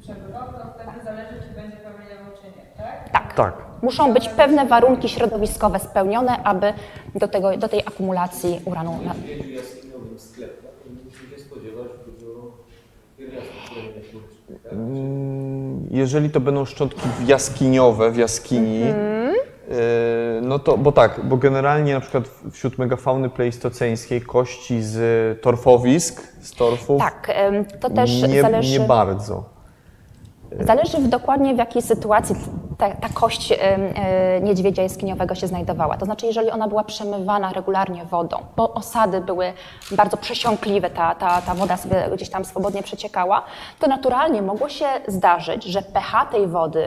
przebywał, 0.00 0.42
to 0.42 0.58
wtedy 0.74 1.04
zależy, 1.04 1.34
czy 1.42 1.60
będzie 1.60 1.76
promieniował, 1.76 2.32
czy 2.40 2.46
nie, 2.46 2.66
tak? 2.76 3.10
Tak. 3.12 3.34
tak. 3.34 3.71
Muszą 3.82 4.12
być 4.14 4.28
pewne 4.28 4.66
warunki 4.66 5.08
środowiskowe 5.08 5.78
spełnione, 5.78 6.42
aby 6.44 6.72
do, 7.14 7.28
tego, 7.28 7.56
do 7.56 7.68
tej 7.68 7.80
akumulacji 7.80 8.60
uranu... 8.64 8.98
Tak? 9.06 9.16
Mm, 14.72 15.86
Jeżeli 15.90 16.30
to 16.30 16.40
będą 16.40 16.64
szczątki 16.64 17.08
jaskiniowe 17.26 18.10
w 18.10 18.16
jaskini, 18.16 18.80
yy, 18.80 18.86
no 20.42 20.58
to, 20.58 20.78
bo 20.78 20.92
tak, 20.92 21.20
bo 21.24 21.36
generalnie 21.36 21.94
na 21.94 22.00
przykład 22.00 22.24
wśród 22.50 22.78
megafauny 22.78 23.30
pleistoceńskiej 23.30 24.20
kości 24.22 24.82
z 24.82 25.40
torfowisk, 25.42 26.22
z 26.40 26.52
torfów, 26.52 26.98
Tak, 26.98 27.32
to 27.80 27.90
też 27.90 28.22
nie, 28.22 28.42
zależy. 28.42 28.78
nie 28.78 28.86
bardzo. 28.86 29.51
Zależy 30.60 30.98
w 30.98 31.08
dokładnie 31.08 31.54
w 31.54 31.58
jakiej 31.58 31.82
sytuacji 31.82 32.36
ta, 32.78 32.90
ta 32.90 33.08
kość 33.14 33.52
e, 33.52 34.40
niedźwiedzia 34.40 34.82
jaskiniowego 34.82 35.34
się 35.34 35.46
znajdowała. 35.46 35.96
To 35.96 36.04
znaczy, 36.04 36.26
jeżeli 36.26 36.50
ona 36.50 36.68
była 36.68 36.84
przemywana 36.84 37.52
regularnie 37.52 38.04
wodą, 38.04 38.36
bo 38.56 38.74
osady 38.74 39.20
były 39.20 39.52
bardzo 39.90 40.16
przesiąkliwe, 40.16 40.90
ta, 40.90 41.14
ta, 41.14 41.42
ta 41.42 41.54
woda 41.54 41.76
sobie 41.76 42.08
gdzieś 42.14 42.30
tam 42.30 42.44
swobodnie 42.44 42.82
przeciekała, 42.82 43.42
to 43.78 43.86
naturalnie 43.86 44.42
mogło 44.42 44.68
się 44.68 44.86
zdarzyć, 45.08 45.64
że 45.64 45.82
pH 45.82 46.26
tej 46.26 46.46
wody 46.46 46.86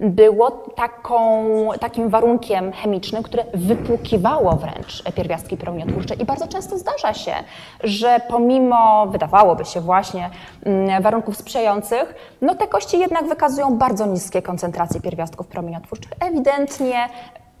było 0.00 0.50
taką, 0.50 1.44
takim 1.80 2.08
warunkiem 2.08 2.72
chemicznym, 2.72 3.22
które 3.22 3.44
wypłukiwało 3.54 4.56
wręcz 4.56 5.02
pierwiastki 5.14 5.56
promieniotwórcze. 5.56 6.14
I 6.14 6.24
bardzo 6.24 6.48
często 6.48 6.78
zdarza 6.78 7.14
się, 7.14 7.34
że 7.84 8.20
pomimo, 8.28 9.06
wydawałoby 9.06 9.64
się 9.64 9.80
właśnie, 9.80 10.30
mm, 10.64 11.02
warunków 11.02 11.36
sprzyjających, 11.36 12.14
no 12.42 12.54
te 12.54 12.66
kości 12.66 12.98
jednak 12.98 13.28
wykazują 13.28 13.78
bardzo 13.78 14.06
niskie 14.06 14.42
koncentracje 14.42 15.00
pierwiastków 15.00 15.46
promieniotwórczych. 15.46 16.12
Ewidentnie 16.20 17.08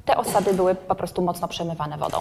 te 0.04 0.16
osady 0.16 0.54
były 0.54 0.74
po 0.74 0.94
prostu 0.94 1.22
mocno 1.22 1.48
przemywane 1.48 1.98
wodą. 1.98 2.18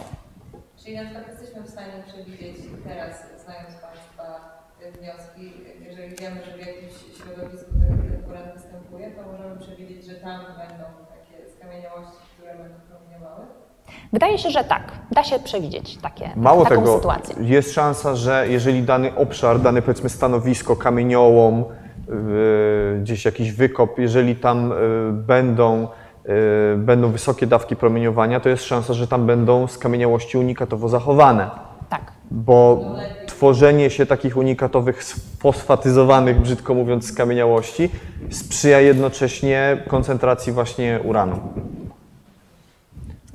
Czyli 0.77 0.95
na 0.95 1.03
przykład 1.03 1.27
jesteśmy 1.27 1.61
w 1.61 1.69
stanie 1.69 1.93
przewidzieć 2.07 2.55
teraz, 2.87 3.15
znając 3.45 3.75
Państwa 3.75 4.25
wnioski, 4.99 5.53
jeżeli 5.87 6.15
wiemy, 6.15 6.45
że 6.45 6.51
w 6.57 6.59
jakimś 6.59 6.93
środowisku 7.17 7.71
ten 7.71 8.23
kurent 8.25 8.53
występuje, 8.53 9.11
to 9.11 9.21
możemy 9.31 9.55
przewidzieć, 9.59 10.05
że 10.05 10.08
tam 10.23 10.39
będą 10.39 10.83
takie 11.09 11.49
skamieniałości, 11.57 12.17
które 12.37 12.51
będą 12.55 12.75
promieniowały. 12.89 13.45
Wydaje 14.13 14.37
się, 14.37 14.49
że 14.49 14.63
tak. 14.63 14.91
Da 15.11 15.23
się 15.23 15.39
przewidzieć 15.39 15.97
takie, 15.97 16.29
Mało 16.35 16.63
taką 16.63 16.75
tego, 16.75 16.95
sytuację. 16.95 17.35
jest 17.39 17.73
szansa, 17.73 18.15
że 18.15 18.45
jeżeli 18.49 18.83
dany 18.83 19.15
obszar, 19.15 19.59
dane 19.59 19.81
powiedzmy 19.81 20.09
stanowisko, 20.09 20.75
kamieniołom, 20.75 21.65
yy, 22.07 22.99
gdzieś 23.01 23.25
jakiś 23.25 23.51
wykop, 23.51 23.99
jeżeli 23.99 24.35
tam 24.35 24.69
yy, 24.69 25.11
będą, 25.13 25.87
yy, 26.25 26.33
będą 26.77 27.11
wysokie 27.11 27.47
dawki 27.47 27.75
promieniowania, 27.75 28.39
to 28.39 28.49
jest 28.49 28.63
szansa, 28.63 28.93
że 28.93 29.07
tam 29.07 29.25
będą 29.25 29.67
skamieniałości 29.67 30.37
unikatowo 30.37 30.89
zachowane. 30.89 31.68
Bo 32.31 32.85
tworzenie 33.27 33.89
się 33.89 34.05
takich 34.05 34.37
unikatowych, 34.37 35.03
sfosfatyzowanych, 35.03 36.41
brzydko 36.41 36.73
mówiąc, 36.73 37.07
skamieniałości 37.07 37.89
sprzyja 38.29 38.81
jednocześnie 38.81 39.83
koncentracji 39.87 40.53
właśnie 40.53 40.99
uranu. 41.03 41.39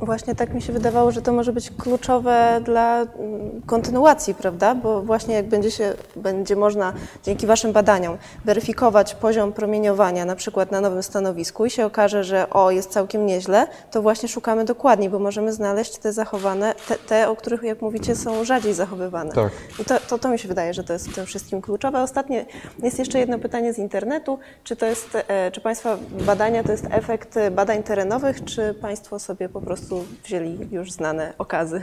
Właśnie 0.05 0.35
tak 0.35 0.55
mi 0.55 0.63
się 0.63 0.73
wydawało, 0.73 1.11
że 1.11 1.23
to 1.23 1.33
może 1.33 1.53
być 1.53 1.71
kluczowe 1.79 2.61
dla 2.65 3.01
mm, 3.01 3.63
kontynuacji, 3.67 4.35
prawda? 4.35 4.75
Bo 4.75 5.03
właśnie 5.03 5.35
jak 5.35 5.49
będzie, 5.49 5.71
się, 5.71 5.95
będzie 6.17 6.57
można 6.57 6.93
dzięki 7.23 7.47
Waszym 7.47 7.73
badaniom 7.73 8.19
weryfikować 8.45 9.15
poziom 9.15 9.53
promieniowania 9.53 10.25
na 10.25 10.37
przykład 10.37 10.71
na 10.71 10.81
nowym 10.81 11.03
stanowisku 11.03 11.67
i 11.67 11.71
się 11.71 11.87
okaże, 11.87 12.25
że 12.25 12.51
o, 12.51 12.71
jest 12.71 12.91
całkiem 12.91 13.27
nieźle, 13.27 13.67
to 13.91 14.03
właśnie 14.03 14.29
szukamy 14.29 14.65
dokładniej, 14.65 15.11
bo 15.11 15.19
możemy 15.19 15.53
znaleźć 15.53 15.99
te 15.99 16.13
zachowane, 16.13 16.75
te, 16.89 16.95
te 16.97 17.29
o 17.29 17.37
których 17.37 17.63
jak 17.63 17.83
mówicie 17.83 18.17
są 18.17 18.45
rzadziej 18.45 18.75
zachowywane. 18.75 19.33
Tak. 19.33 19.53
I 19.81 19.85
to, 19.85 20.01
to, 20.09 20.19
to 20.19 20.29
mi 20.29 20.39
się 20.39 20.49
wydaje, 20.49 20.75
że 20.75 20.85
to 20.85 20.93
jest 20.93 21.09
w 21.09 21.15
tym 21.15 21.27
wszystkim 21.27 21.63
kluczowe. 21.63 22.03
Ostatnie 22.03 22.47
jest 22.83 22.99
jeszcze 22.99 23.19
jedno 23.19 23.39
pytanie 23.39 23.73
z 23.73 23.79
internetu. 23.79 24.39
Czy 24.65 24.77
to 24.77 24.87
jest, 24.87 25.17
e, 25.29 25.51
czy 25.51 25.61
Państwa 25.61 25.99
badania 26.27 26.65
to 26.65 26.73
jest 26.73 26.87
efekt 26.91 27.39
badań 27.51 27.83
terenowych, 27.83 28.45
czy 28.45 28.75
Państwo 28.75 29.19
sobie 29.19 29.49
po 29.49 29.61
prostu 29.61 29.94
wzięli 30.25 30.59
już 30.71 30.93
znane 30.93 31.33
okazy? 31.39 31.81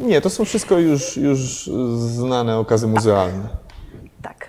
Nie, 0.00 0.20
to 0.20 0.30
są 0.30 0.44
wszystko 0.44 0.78
już, 0.78 1.16
już 1.16 1.70
znane 1.96 2.58
okazy 2.58 2.86
muzealne. 2.86 3.48
Tak. 4.22 4.48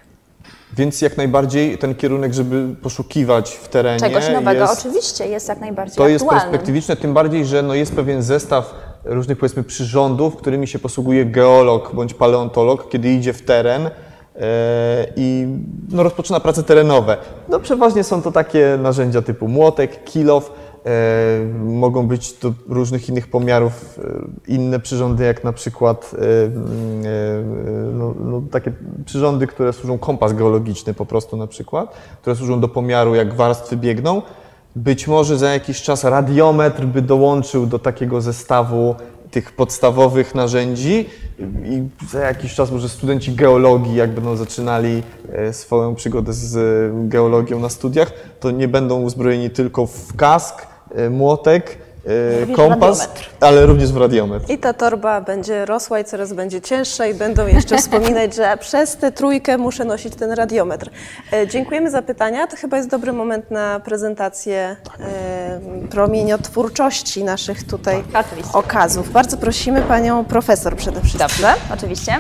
Więc 0.78 1.02
jak 1.02 1.18
najbardziej 1.18 1.78
ten 1.78 1.96
kierunek, 1.96 2.34
żeby 2.34 2.76
poszukiwać 2.82 3.52
w 3.52 3.68
terenie. 3.68 4.00
Czegoś 4.00 4.30
nowego 4.30 4.62
jest, 4.62 4.80
oczywiście 4.80 5.28
jest 5.28 5.48
jak 5.48 5.60
najbardziej 5.60 5.98
To 5.98 6.08
jest 6.08 6.26
aktualnym. 6.26 6.50
perspektywiczne, 6.50 6.96
tym 6.96 7.14
bardziej, 7.14 7.46
że 7.46 7.62
no 7.62 7.74
jest 7.74 7.96
pewien 7.96 8.24
zestaw 8.24 8.74
różnych 9.06 9.38
powiedzmy 9.38 9.64
przyrządów, 9.64 10.36
którymi 10.36 10.68
się 10.68 10.80
posługuje 10.80 11.26
geolog 11.26 11.96
bądź 11.96 12.14
paleontolog, 12.14 12.90
kiedy 12.90 13.10
idzie 13.10 13.34
w 13.34 13.42
teren 13.42 13.86
e, 13.86 13.92
i 15.16 15.48
no, 15.90 16.04
rozpoczyna 16.04 16.40
prace 16.40 16.64
terenowe. 16.64 17.18
No 17.50 17.60
przeważnie 17.60 18.04
są 18.04 18.22
to 18.22 18.32
takie 18.32 18.78
narzędzia 18.82 19.22
typu 19.22 19.48
młotek, 19.48 20.04
kilof, 20.04 20.52
e, 20.52 20.56
mogą 21.66 22.08
być 22.08 22.34
do 22.34 22.54
różnych 22.68 23.10
innych 23.10 23.28
pomiarów 23.28 24.00
e, 24.00 24.52
inne 24.52 24.80
przyrządy, 24.80 25.24
jak 25.24 25.44
na 25.44 25.54
przykład 25.54 26.12
e, 26.14 26.46
mm, 26.46 26.66
e, 27.06 27.94
no, 27.94 28.14
no, 28.20 28.42
takie 28.52 28.72
przyrządy, 29.06 29.48
które 29.48 29.74
służą 29.74 29.98
kompas 29.98 30.34
geologiczny 30.34 30.94
po 30.94 31.06
prostu 31.06 31.38
na 31.38 31.48
przykład, 31.48 31.96
które 32.22 32.36
służą 32.36 32.60
do 32.60 32.68
pomiaru, 32.68 33.16
jak 33.16 33.34
warstwy 33.34 33.78
biegną. 33.78 34.22
Być 34.76 35.08
może 35.08 35.38
za 35.38 35.50
jakiś 35.54 35.82
czas 35.82 36.04
radiometr 36.04 36.86
by 36.86 37.02
dołączył 37.02 37.66
do 37.66 37.80
takiego 37.80 38.22
zestawu 38.22 38.96
tych 39.32 39.52
podstawowych 39.52 40.36
narzędzi 40.36 41.10
i 41.66 41.84
za 42.10 42.20
jakiś 42.20 42.54
czas 42.54 42.72
może 42.72 42.90
studenci 42.90 43.32
geologii, 43.32 43.96
jak 43.96 44.12
będą 44.12 44.36
zaczynali 44.36 45.04
e, 45.32 45.54
swoją 45.54 45.96
przygodę 45.96 46.34
z 46.34 46.56
e, 46.56 47.10
geologią 47.10 47.60
na 47.60 47.70
studiach, 47.70 48.12
to 48.40 48.52
nie 48.52 48.68
będą 48.68 49.02
uzbrojeni 49.02 49.50
tylko 49.50 49.86
w 49.86 50.16
kask, 50.16 50.62
e, 50.62 50.75
młotek, 51.10 51.78
e, 52.08 52.40
Również 52.40 52.58
kompas, 52.58 53.00
radiometr. 53.00 53.30
ale 53.40 53.66
również 53.66 53.92
w 53.92 53.98
radiometr. 53.98 54.52
I 54.52 54.58
ta 54.58 54.74
torba 54.74 55.22
będzie 55.22 55.66
rosła 55.66 56.00
i 56.00 56.04
coraz 56.06 56.34
będzie 56.34 56.62
cięższa 56.62 57.08
i 57.08 57.14
będą 57.14 57.48
jeszcze 57.48 57.78
wspominać, 57.78 58.36
że 58.36 58.58
przez 58.58 58.98
tę 58.98 59.12
trójkę 59.12 59.58
muszę 59.58 59.86
nosić 59.86 60.16
ten 60.16 60.32
radiometr. 60.32 60.90
E, 61.34 61.48
dziękujemy 61.48 61.92
za 61.92 62.02
pytania. 62.02 62.48
To 62.48 62.56
chyba 62.58 62.78
jest 62.78 62.90
dobry 62.90 63.14
moment 63.14 63.52
na 63.52 63.80
prezentację 63.80 64.76
e, 65.00 65.60
promieniotwórczości 65.90 67.24
naszych 67.24 67.64
tutaj 67.64 68.04
Oczywiście. 68.14 68.54
okazów. 68.54 69.12
Bardzo 69.12 69.38
prosimy 69.38 69.82
panią 69.82 70.26
profesor 70.26 70.76
przede 70.76 71.00
wszystkim. 71.02 71.20
Dobrze, 71.28 71.48
oczywiście. 71.74 72.12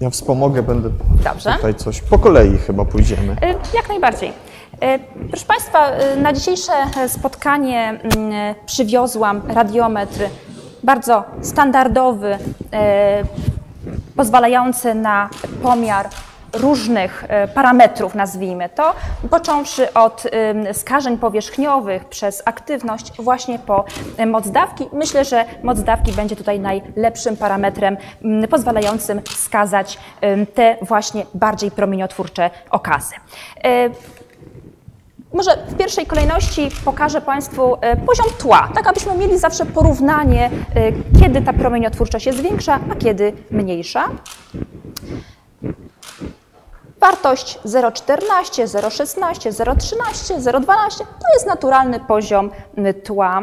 Ja 0.00 0.10
wspomogę, 0.10 0.62
będę 0.62 0.90
Dobrze. 1.24 1.52
tutaj 1.52 1.74
coś, 1.74 2.00
po 2.00 2.18
kolei 2.18 2.58
chyba 2.58 2.84
pójdziemy. 2.84 3.32
Y, 3.32 3.76
Jak 3.76 3.88
najbardziej. 3.88 4.32
Y, 4.82 5.28
Proszę 5.28 5.46
Państwa, 5.46 5.90
y, 6.14 6.20
na 6.20 6.32
dzisiejsze 6.32 6.72
e, 6.96 7.08
spotkanie 7.08 7.88
mm, 7.88 8.54
przywiozłam 8.66 9.42
radiometr 9.48 10.20
bardzo 10.82 11.24
standardowy, 11.42 12.38
e, 12.72 13.22
pozwalający 14.16 14.94
na 14.94 15.30
pomiar 15.62 16.08
różnych 16.52 17.24
e, 17.28 17.48
parametrów, 17.48 18.14
nazwijmy 18.14 18.68
to, 18.68 18.94
począwszy 19.30 19.94
od 19.94 20.22
skażeń 20.72 21.18
powierzchniowych 21.18 22.04
przez 22.04 22.42
aktywność 22.44 23.12
właśnie 23.18 23.58
po 23.58 23.84
e, 24.16 24.26
moc 24.26 24.50
dawki. 24.50 24.88
Myślę, 24.92 25.24
że 25.24 25.44
moc 25.62 25.82
dawki 25.82 26.12
będzie 26.12 26.36
tutaj 26.36 26.60
najlepszym 26.60 27.36
parametrem 27.36 27.96
mm, 28.24 28.48
pozwalającym 28.48 29.22
wskazać 29.22 29.98
ym, 30.24 30.46
te 30.46 30.76
właśnie 30.82 31.26
bardziej 31.34 31.70
promieniotwórcze 31.70 32.50
okazy. 32.70 33.14
Może 35.32 35.56
w 35.68 35.76
pierwszej 35.76 36.06
kolejności 36.06 36.68
pokażę 36.84 37.20
Państwu 37.20 37.76
e, 37.80 37.96
poziom 37.96 38.26
tła, 38.38 38.68
tak 38.74 38.86
abyśmy 38.86 39.16
mieli 39.16 39.38
zawsze 39.38 39.66
porównanie, 39.66 40.50
e, 40.74 41.20
kiedy 41.20 41.42
ta 41.42 41.52
promieniotwórczość 41.52 42.26
jest 42.26 42.40
większa, 42.40 42.78
a 42.92 42.94
kiedy 42.94 43.32
mniejsza. 43.50 44.08
Wartość 47.00 47.58
0,14, 47.64 48.66
0,16, 48.66 49.52
0,13, 49.52 50.40
0,12 50.40 50.98
to 50.98 51.34
jest 51.34 51.46
naturalny 51.46 52.00
poziom 52.00 52.50
tła, 53.04 53.42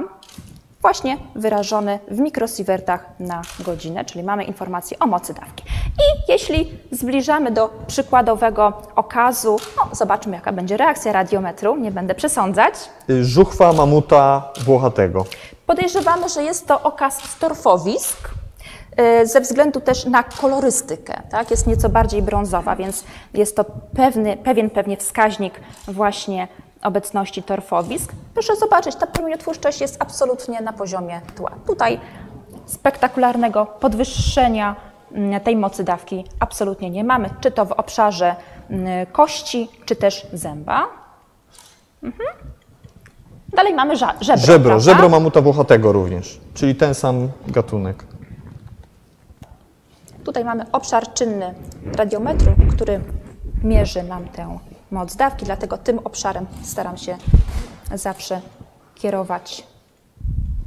właśnie 0.81 1.17
wyrażony 1.35 1.99
w 2.07 2.19
mikrosiewertach 2.19 3.05
na 3.19 3.41
godzinę, 3.59 4.05
czyli 4.05 4.23
mamy 4.23 4.43
informację 4.43 4.99
o 4.99 5.07
mocy 5.07 5.33
dawki. 5.33 5.63
I 5.97 6.31
jeśli 6.31 6.71
zbliżamy 6.91 7.51
do 7.51 7.69
przykładowego 7.87 8.73
okazu, 8.95 9.57
no, 9.77 9.95
zobaczmy 9.95 10.35
jaka 10.35 10.51
będzie 10.51 10.77
reakcja 10.77 11.13
radiometru, 11.13 11.77
nie 11.77 11.91
będę 11.91 12.15
przesądzać. 12.15 12.73
Y, 13.09 13.25
Żuchwa 13.25 13.73
mamuta 13.73 14.51
włochatego. 14.65 15.25
Podejrzewamy, 15.65 16.29
że 16.29 16.43
jest 16.43 16.67
to 16.67 16.81
okaz 16.81 17.23
z 17.23 17.37
torfowisk, 17.39 18.29
e, 18.97 19.25
ze 19.25 19.41
względu 19.41 19.81
też 19.81 20.05
na 20.05 20.23
kolorystykę. 20.23 21.21
Tak? 21.29 21.51
Jest 21.51 21.67
nieco 21.67 21.89
bardziej 21.89 22.21
brązowa, 22.21 22.75
więc 22.75 23.03
jest 23.33 23.55
to 23.55 23.65
pewny, 23.95 24.37
pewien 24.37 24.69
pewnie 24.69 24.97
wskaźnik 24.97 25.53
właśnie 25.87 26.47
obecności 26.83 27.43
torfowisk. 27.43 28.11
Proszę 28.33 28.55
zobaczyć, 28.55 28.95
ta 28.95 29.07
promieniotwórczość 29.07 29.81
jest 29.81 30.01
absolutnie 30.01 30.61
na 30.61 30.73
poziomie 30.73 31.21
tła. 31.35 31.51
Tutaj 31.67 31.99
spektakularnego 32.65 33.65
podwyższenia 33.65 34.75
mm, 35.11 35.41
tej 35.41 35.55
mocy 35.55 35.83
dawki 35.83 36.25
absolutnie 36.39 36.89
nie 36.89 37.03
mamy, 37.03 37.29
czy 37.41 37.51
to 37.51 37.65
w 37.65 37.71
obszarze 37.71 38.35
mm, 38.69 39.05
kości, 39.05 39.69
czy 39.85 39.95
też 39.95 40.27
zęba. 40.33 40.87
Mhm. 42.03 42.29
Dalej 43.53 43.73
mamy 43.73 43.95
żebro. 43.95 44.37
Żebro, 44.37 44.69
prawda? 44.69 44.79
żebro 44.79 45.09
mamuta 45.09 45.41
włochatego 45.41 45.91
również, 45.91 46.39
czyli 46.53 46.75
ten 46.75 46.93
sam 46.95 47.29
gatunek. 47.47 48.03
Tutaj 50.23 50.45
mamy 50.45 50.65
obszar 50.71 51.13
czynny 51.13 51.53
radiometru, 51.95 52.51
który 52.71 53.01
mierzy 53.63 54.03
nam 54.03 54.27
tę 54.27 54.59
moc 54.91 55.15
dawki, 55.15 55.45
dlatego 55.45 55.77
tym 55.77 55.99
obszarem 55.99 56.45
staram 56.63 56.97
się 56.97 57.17
zawsze 57.93 58.41
kierować 58.95 59.63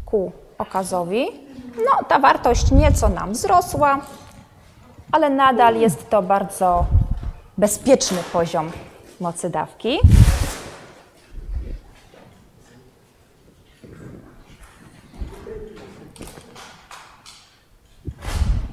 ku 0.07 0.33
okazowi. 0.59 1.27
No, 1.77 2.05
ta 2.09 2.19
wartość 2.19 2.71
nieco 2.71 3.09
nam 3.09 3.33
wzrosła, 3.33 3.99
ale 5.13 5.31
nadal 5.31 5.77
jest 5.77 6.11
to 6.11 6.23
bardzo 6.23 6.87
bezpieczny 7.59 8.19
poziom 8.33 8.73
mocy 9.21 9.51
dawki. 9.51 9.99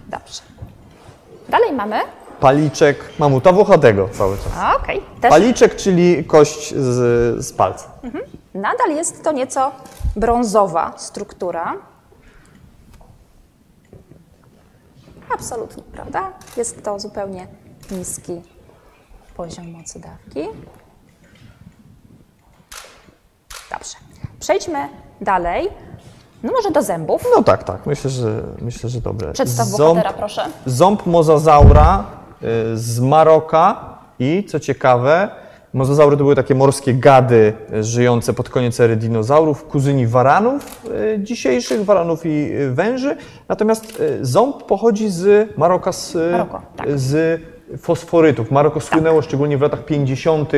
Dobrze. 0.07 0.41
Dalej 1.49 1.73
mamy. 1.73 2.01
Paliczek 2.39 2.97
mamuta 3.19 3.51
włochatego 3.51 4.09
cały 4.11 4.37
czas. 4.37 4.47
a, 4.57 4.75
Okej. 4.75 5.01
Też 5.21 5.29
Paliczek, 5.29 5.75
czyli 5.75 6.23
kość 6.25 6.69
z, 6.75 7.45
z 7.45 7.53
palca. 7.53 7.85
nadal 8.53 8.89
jest 8.95 9.23
to 9.23 9.31
nieco 9.31 9.71
brązowa 10.15 10.93
struktura. 10.97 11.75
Absolutnie, 15.33 15.83
prawda? 15.83 16.31
Jest 16.57 16.83
to 16.83 16.99
zupełnie 16.99 17.47
niski 17.91 18.41
poziom 19.37 19.71
mocy 19.71 19.99
dawki. 19.99 20.49
Dobrze. 23.71 23.95
Przejdźmy 24.39 24.89
dalej. 25.21 25.69
No 26.43 26.51
może 26.51 26.71
do 26.71 26.81
zębów. 26.81 27.23
No 27.35 27.43
tak, 27.43 27.63
tak, 27.63 27.85
myślę, 27.85 28.09
że, 28.09 28.43
myślę, 28.61 28.89
że 28.89 29.01
dobre. 29.01 29.31
Przedstaw 29.33 29.67
Ząb- 29.67 29.77
bohatera, 29.77 30.13
proszę. 30.13 30.45
Ząb 30.65 31.05
mozazaura 31.05 32.03
z 32.73 32.99
Maroka 32.99 33.97
i 34.19 34.43
co 34.43 34.59
ciekawe, 34.59 35.29
mozazaury 35.73 36.17
to 36.17 36.23
były 36.23 36.35
takie 36.35 36.55
morskie 36.55 36.93
gady 36.93 37.53
y, 37.73 37.83
żyjące 37.83 38.33
pod 38.33 38.49
koniec 38.49 38.79
ery 38.79 38.95
dinozaurów, 38.95 39.63
kuzyni 39.63 40.07
waranów 40.07 40.85
y, 41.15 41.19
dzisiejszych, 41.23 41.85
waranów 41.85 42.25
i 42.25 42.51
y, 42.53 42.71
węży. 42.71 43.17
Natomiast 43.47 43.99
y, 43.99 44.25
ząb 44.25 44.63
pochodzi 44.63 45.09
z 45.09 45.49
Maroka, 45.57 45.91
z, 45.91 46.15
y, 46.15 46.31
Maroko, 46.31 46.61
tak. 46.75 46.99
z 46.99 47.41
fosforytów. 47.77 48.51
Maroko 48.51 48.79
słynęło 48.79 49.21
szczególnie 49.21 49.57
w 49.57 49.61
latach 49.61 49.85
50. 49.85 50.51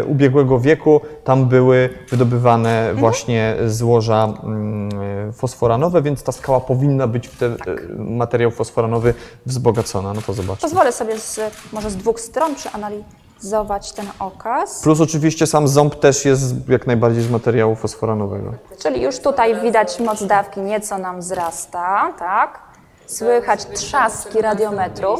y, 0.00 0.04
ubiegłego 0.04 0.60
wieku. 0.60 1.00
Tam 1.24 1.46
były 1.48 1.88
wydobywane 2.10 2.78
Mhm. 2.80 2.96
właśnie 2.98 3.56
złoża 3.66 4.24
mm, 4.44 5.28
y, 5.28 5.32
fosforanowe, 5.32 6.02
więc 6.02 6.22
ta 6.22 6.32
skała 6.32 6.60
powinna 6.60 7.06
być 7.06 7.28
w 7.28 7.38
ten 7.38 7.56
Tak. 7.56 7.68
y, 7.68 7.86
materiał 7.98 8.50
fosforanowy 8.50 9.14
wzbogacona. 9.46 10.12
No 10.14 10.22
to 10.22 10.32
zobaczmy. 10.32 10.62
Pozwolę 10.62 10.92
sobie 10.92 11.18
z, 11.18 11.40
może 11.72 11.90
z 11.90 11.96
dwóch 11.96 12.20
stron 12.20 12.54
przeanalizować 12.54 13.92
ten 13.92 14.06
okaz. 14.18 14.80
Plus 14.82 15.00
oczywiście 15.00 15.46
sam 15.46 15.68
ząb 15.68 15.94
też 16.00 16.24
jest 16.24 16.68
jak 16.68 16.86
najbardziej 16.86 17.22
z 17.22 17.30
materiału 17.30 17.74
fosforanowego. 17.76 18.52
Czyli 18.82 19.02
już 19.02 19.18
tutaj 19.18 19.60
widać 19.60 20.00
moc 20.00 20.24
dawki 20.26 20.60
nieco 20.60 20.98
nam 20.98 21.20
wzrasta, 21.20 22.12
tak? 22.18 22.60
Słychać 23.06 23.64
trzaski 23.66 24.40
radiometru. 24.42 25.16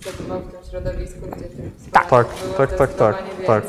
Przebywał 0.00 0.40
w 0.40 0.50
tym 0.52 0.60
środowisku, 0.70 1.20
gdzie 1.36 1.44
tych 1.44 1.90
Tak. 1.92 2.08
Tak, 2.08 2.26
było 2.26 2.54
tak, 2.56 2.72
tak, 2.76 2.94
tak, 2.94 3.16
tak. 3.46 3.64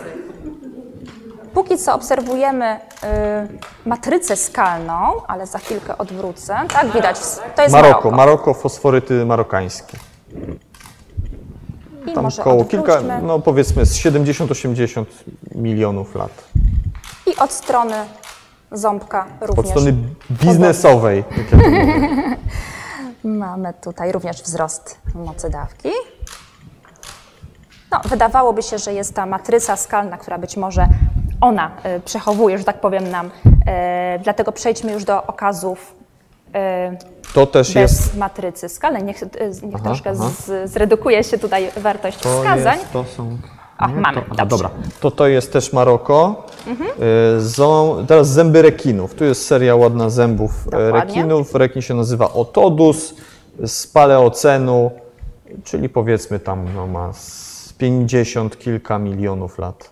Póki 1.53 1.77
co 1.77 1.93
obserwujemy 1.93 2.75
y, 2.75 3.89
matrycę 3.89 4.35
skalną, 4.35 4.93
ale 5.27 5.47
za 5.47 5.59
chwilkę 5.59 5.97
odwrócę. 5.97 6.57
Tak, 6.73 6.91
widać. 6.93 7.19
To 7.55 7.61
jest 7.61 7.73
Maroko, 7.73 7.89
Maroko. 8.11 8.11
Maroko, 8.11 8.53
fosforyty 8.53 9.25
marokańskie. 9.25 9.97
I 12.07 12.13
Tam 12.13 12.23
może 12.23 12.43
koło 12.43 12.65
kilka, 12.65 13.01
no 13.21 13.39
powiedzmy 13.39 13.85
z 13.85 13.93
70-80 13.97 15.05
milionów 15.55 16.15
lat. 16.15 16.43
I 17.27 17.35
od 17.35 17.51
strony 17.51 17.95
ząbka 18.71 19.27
Od 19.41 19.47
również. 19.47 19.67
strony 19.69 19.93
biznesowej. 20.31 21.23
jak 21.37 21.51
ja 21.51 21.57
to 21.59 21.69
mówię. 21.69 22.37
Mamy 23.23 23.73
tutaj 23.81 24.11
również 24.11 24.41
wzrost 24.43 24.97
mocy 25.15 25.49
dawki. 25.49 25.89
No, 27.91 27.99
wydawałoby 28.09 28.61
się, 28.63 28.77
że 28.77 28.93
jest 28.93 29.13
ta 29.15 29.25
matryca 29.25 29.75
skalna, 29.75 30.17
która 30.17 30.37
być 30.37 30.57
może 30.57 30.87
ona 31.41 31.71
y, 31.97 31.99
przechowuje, 31.99 32.57
że 32.57 32.63
tak 32.63 32.81
powiem, 32.81 33.09
nam. 33.11 33.27
Y, 33.27 33.29
dlatego 34.23 34.51
przejdźmy 34.51 34.91
już 34.91 35.03
do 35.03 35.23
okazów 35.27 35.95
y, 36.49 37.31
To 37.33 37.45
też 37.47 37.73
bez 37.73 37.75
jest. 37.91 38.17
matrycy 38.17 38.69
skalnej. 38.69 39.03
Niech, 39.03 39.21
niech 39.63 39.75
Aha, 39.75 39.83
troszkę 39.83 40.09
aha. 40.09 40.29
Z, 40.47 40.71
zredukuje 40.71 41.23
się 41.23 41.37
tutaj 41.37 41.71
wartość 41.77 42.17
To, 42.17 42.29
wskazań. 42.29 42.79
jest, 42.79 42.91
to 42.93 43.03
są. 43.03 43.37
O, 43.79 43.87
nie? 43.87 43.93
mamy, 43.95 44.21
to, 44.37 44.45
dobra. 44.45 44.69
To 44.99 45.11
to 45.11 45.27
jest 45.27 45.53
też 45.53 45.73
Maroko. 45.73 46.43
Ząb, 47.37 48.07
teraz 48.07 48.27
zęby 48.29 48.61
rekinów. 48.61 49.15
Tu 49.15 49.25
jest 49.25 49.45
seria 49.47 49.75
ładna 49.75 50.09
zębów 50.09 50.51
e, 50.67 50.71
Dokładnie. 50.71 50.99
rekinów. 51.15 51.55
Rekin 51.55 51.81
się 51.81 51.93
nazywa 51.93 52.33
Otodus 52.33 53.13
z 53.65 53.87
paleocenu, 53.87 54.91
czyli 55.63 55.89
powiedzmy 55.89 56.39
tam 56.39 56.65
no, 56.75 56.87
ma 56.87 57.13
50 57.79 58.59
kilka 58.59 58.99
milionów 58.99 59.57
lat. 59.57 59.89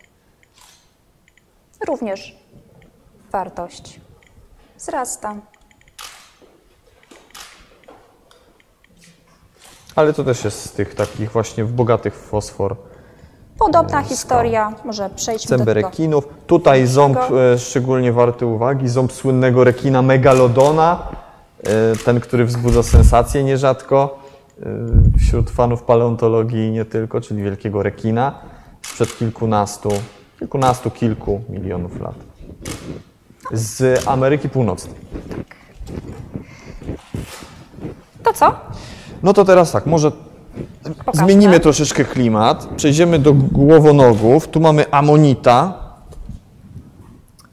Również 1.88 2.36
wartość 3.32 4.00
wzrasta. 4.78 5.36
Ale 9.96 10.14
to 10.14 10.24
też 10.24 10.44
jest 10.44 10.66
z 10.66 10.72
tych 10.72 10.96
takich 10.96 11.32
właśnie 11.32 11.64
bogatych 11.66 12.16
w 12.16 12.22
fosfor 12.22 12.76
Podobna 13.60 14.02
historia, 14.04 14.74
może 14.86 15.10
przejdźmy 15.10 15.50
do 15.50 15.58
zęby 15.58 15.74
tego. 15.74 15.90
rekinów. 15.90 16.28
Tutaj 16.48 16.88
ząb 16.88 17.18
e, 17.18 17.60
szczególnie 17.60 18.14
warty 18.14 18.46
uwagi, 18.46 18.90
ząb 18.90 19.12
słynnego 19.12 19.64
rekina 19.64 20.02
megalodona, 20.02 21.08
e, 21.64 21.96
ten, 22.06 22.20
który 22.20 22.46
wzbudza 22.46 22.84
sensację 22.84 23.44
nierzadko 23.44 24.20
e, 24.24 24.27
wśród 25.20 25.50
fanów 25.50 25.84
paleontologii 25.84 26.72
nie 26.72 26.86
tylko, 26.86 27.22
czyli 27.22 27.44
wielkiego 27.44 27.84
rekina 27.84 28.40
sprzed 28.82 29.18
kilkunastu, 29.18 29.90
kilkunastu, 30.40 30.92
kilku 30.92 31.42
milionów 31.50 32.02
lat. 32.02 32.16
Z 33.52 34.08
Ameryki 34.08 34.50
Północnej. 34.50 34.96
To 38.24 38.34
co? 38.34 38.56
No 39.24 39.34
to 39.34 39.46
teraz 39.46 39.72
tak, 39.72 39.86
może 39.86 40.12
Pokażmy. 40.98 41.24
zmienimy 41.26 41.60
troszeczkę 41.60 42.06
klimat. 42.06 42.68
Przejdziemy 42.76 43.20
do 43.20 43.34
głowonogów. 43.34 44.48
Tu 44.48 44.60
mamy 44.60 44.92
amonita. 44.92 45.74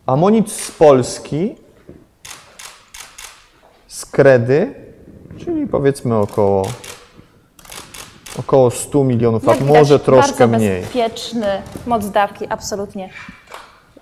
Amonit 0.07 0.53
z 0.53 0.71
Polski. 0.71 1.55
Z 3.89 4.07
Kredy, 4.07 4.75
czyli 5.39 5.67
powiedzmy 5.67 6.17
około, 6.17 6.67
około 8.39 8.71
100 8.71 9.05
milionów 9.05 9.45
lat, 9.45 9.61
może 9.61 9.99
troszkę 9.99 10.49
bardzo 10.49 10.59
mniej. 10.59 10.83
bezpieczny, 10.83 11.47
moc 11.87 12.11
dawki 12.11 12.47
absolutnie 12.49 13.11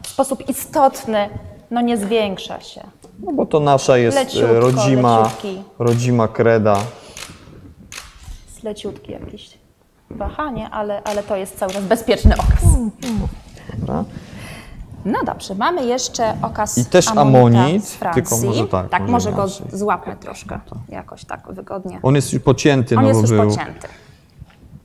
w 0.03 0.09
sposób 0.09 0.49
istotny 0.49 1.29
no 1.73 1.81
nie 1.81 1.97
zwiększa 1.97 2.61
się. 2.61 2.81
No 3.18 3.33
bo 3.33 3.47
to 3.47 3.61
nasza 3.61 3.99
jest 3.99 4.16
e, 4.16 4.25
Leciutko, 4.25 4.61
rodzima, 4.61 5.18
leciutki. 5.18 5.62
rodzima 5.79 6.29
kreda. 6.29 6.77
Jest 8.47 8.62
leciutki 8.62 9.12
jakieś 9.12 9.59
wahanie, 10.11 10.71
ale, 10.71 11.03
ale 11.03 11.23
to 11.23 11.37
jest 11.37 11.59
cały 11.59 11.73
czas 11.73 11.85
bezpieczny 11.85 12.35
okaz. 12.35 12.62
Dobra. 13.78 14.05
No 15.05 15.18
dobrze, 15.26 15.55
mamy 15.55 15.85
jeszcze 15.87 16.37
okaz 16.43 16.78
I 16.78 16.85
też 16.85 17.09
amonit, 17.09 17.99
tylko 18.14 18.39
może 18.39 18.68
tak, 18.68 18.89
tak 18.89 19.03
może 19.03 19.30
może 19.30 19.33
go 19.33 19.76
złapmy 19.76 20.16
troszkę, 20.16 20.61
jakoś 20.89 21.24
tak 21.24 21.53
wygodnie. 21.53 22.01
On 22.03 22.14
jest 22.14 22.33
już 22.33 22.43
pocięty, 22.43 22.97
On 22.97 23.03
no 23.03 23.09
jest 23.09 23.20
już 23.20 23.30
był 23.30 23.51
pocięty. 23.51 23.89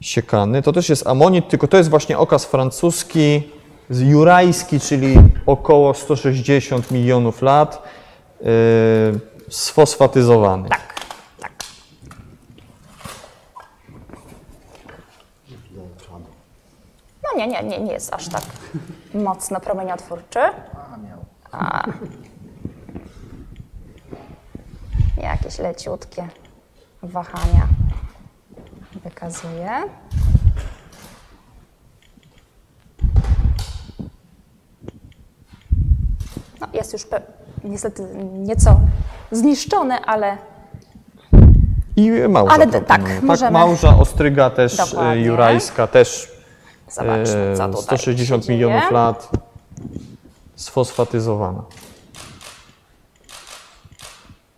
Siekany. 0.01 0.61
To 0.61 0.71
też 0.71 0.89
jest 0.89 1.07
amonit, 1.07 1.49
tylko 1.49 1.67
to 1.67 1.77
jest 1.77 1.89
właśnie 1.89 2.17
okaz 2.17 2.45
francuski, 2.45 3.51
jurajski, 3.89 4.79
czyli 4.79 5.15
około 5.45 5.93
160 5.93 6.91
milionów 6.91 7.41
lat, 7.41 7.83
yy, 8.41 8.49
sfosfatyzowany. 9.49 10.69
Tak, 10.69 10.93
tak. 11.39 11.51
No 17.23 17.37
nie, 17.37 17.47
nie, 17.47 17.63
nie, 17.63 17.79
nie 17.79 17.93
jest 17.93 18.13
aż 18.13 18.29
tak 18.29 18.43
mocno 19.13 19.59
promieniotwórczy. 19.59 20.39
A. 21.51 21.83
Jakieś 25.17 25.59
leciutkie 25.59 26.27
wahania 27.03 27.67
wykazuje. 29.03 29.69
No, 36.61 36.67
jest 36.73 36.93
już 36.93 37.01
niestety 37.63 38.03
nieco 38.33 38.79
zniszczony, 39.31 39.99
ale 40.05 40.37
I 41.95 42.11
małża 42.29 42.53
Ale 42.53 42.67
proponuję. 42.67 42.87
tak, 43.15 43.23
możemy. 43.23 43.51
małża, 43.51 43.97
ostryga 43.97 44.49
też, 44.49 44.79
e, 44.79 44.85
Dokładnie. 44.85 45.23
jurajska 45.23 45.87
też 45.87 46.31
zobaczmy, 46.91 47.53
co 47.57 47.63
e, 47.63 47.67
tutaj 47.69 47.81
160 47.83 48.43
się 48.43 48.47
dzieje. 48.47 48.59
milionów 48.59 48.91
lat 48.91 49.29
sfosfatyzowana. 50.55 51.63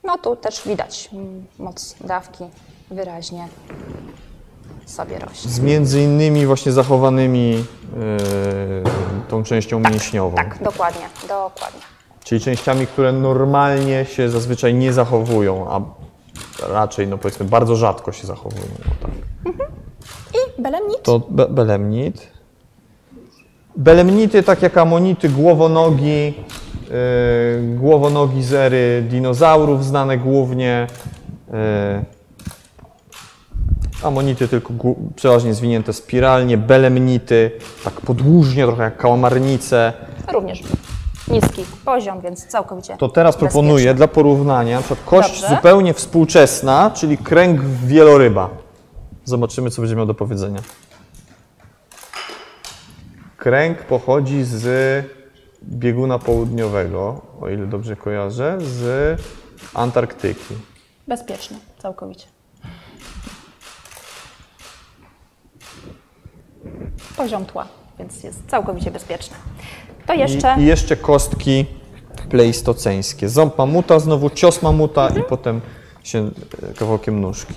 No 0.04 0.18
tu 0.18 0.36
też 0.36 0.68
widać 0.68 1.10
mm, 1.14 1.46
moc 1.60 1.96
dawki 2.02 2.44
wyraźnie 2.92 3.48
sobie 4.86 5.20
rośnie. 5.20 5.52
Z 5.52 5.60
między 5.60 6.02
innymi 6.02 6.46
właśnie 6.46 6.72
zachowanymi 6.72 7.66
e, 7.94 9.30
tą 9.30 9.44
częścią 9.44 9.80
mięśniową. 9.80 10.36
Tak, 10.36 10.64
dokładnie, 10.64 11.06
dokładnie. 11.28 11.82
Czyli 12.24 12.42
częściami, 12.42 12.88
które 12.88 13.12
normalnie 13.12 14.06
się 14.06 14.30
zazwyczaj 14.30 14.74
nie 14.74 14.94
zachowują, 14.94 15.72
a 15.72 15.82
raczej, 16.70 17.08
no 17.08 17.18
powiedzmy, 17.18 17.46
bardzo 17.46 17.76
rzadko 17.76 18.12
się 18.12 18.28
zachowują. 18.28 18.66
Tak. 19.02 19.12
I 20.34 20.62
belemnit? 20.62 21.04
To 21.04 21.20
be 21.30 21.48
belemnit. 21.48 22.28
Belemnity, 23.76 24.44
tak 24.44 24.62
jak 24.62 24.78
amonity, 24.78 25.30
głowonogi, 25.30 26.26
yy, 26.26 27.76
głowonogi 27.76 28.44
z 28.44 28.54
ery 28.54 29.06
dinozaurów, 29.10 29.86
znane 29.86 30.18
głównie. 30.18 30.88
Yy, 31.48 32.19
amonity 34.04 34.48
tylko 34.48 34.74
przeważnie 35.16 35.54
zwinięte 35.54 35.94
spiralnie, 35.94 36.58
belemnity, 36.58 37.52
tak 37.84 37.94
podłużnie, 38.02 38.66
trochę 38.66 38.84
jak 38.84 38.98
kałamarnice. 38.98 39.94
Również 40.34 40.64
niski 41.28 41.66
poziom, 41.86 42.22
więc 42.22 42.46
całkowicie 42.46 42.98
To 42.98 43.10
teraz 43.10 43.38
proponuję 43.38 43.74
bezpieczny. 43.74 43.94
dla 43.96 44.08
porównania 44.08 44.76
na 44.76 44.82
przykład 44.82 45.06
kość 45.06 45.42
Dobrze. 45.42 45.56
zupełnie 45.56 45.94
współczesna, 45.94 46.92
czyli 46.96 47.18
kręg 47.18 47.62
wieloryba. 47.62 48.50
Zobaczymy, 49.26 49.70
co 49.70 49.82
będzie 49.82 49.96
miał 49.96 50.06
do 50.06 50.14
powiedzenia. 50.14 50.60
Kręg 53.38 53.84
pochodzi 53.84 54.44
z 54.44 54.66
bieguna 55.64 56.20
południowego, 56.20 57.22
o 57.42 57.50
ile 57.50 57.68
dobrze 57.68 57.96
kojarzę, 57.96 58.58
z 58.62 59.22
Antarktyki. 59.74 60.56
Bezpieczny, 61.08 61.58
całkowicie. 61.82 62.26
Poziom 67.18 67.46
tła, 67.46 67.68
więc 68.00 68.24
jest 68.24 68.48
całkowicie 68.48 68.92
bezpieczny. 68.92 69.36
To 70.08 70.14
jeszcze 70.14 70.56
I, 70.58 70.62
I 70.62 70.66
jeszcze 70.66 70.96
kostki 70.96 71.66
pleistoceńskie. 72.30 73.30
Ząb 73.30 73.58
mamuta, 73.58 74.00
znowu 74.00 74.30
cios 74.30 74.62
mamuta 74.62 75.04
Mhm. 75.08 75.22
i 75.22 75.30
potem 75.30 75.62
się 76.04 76.30
e, 76.70 76.74
kawałkiem 76.74 77.22
nóżki. 77.22 77.54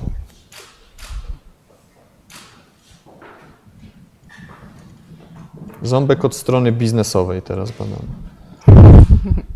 Ząbek 5.82 6.24
od 6.24 6.34
strony 6.36 6.72
biznesowej 6.72 7.42
teraz 7.42 7.70
badamy. 7.70 8.09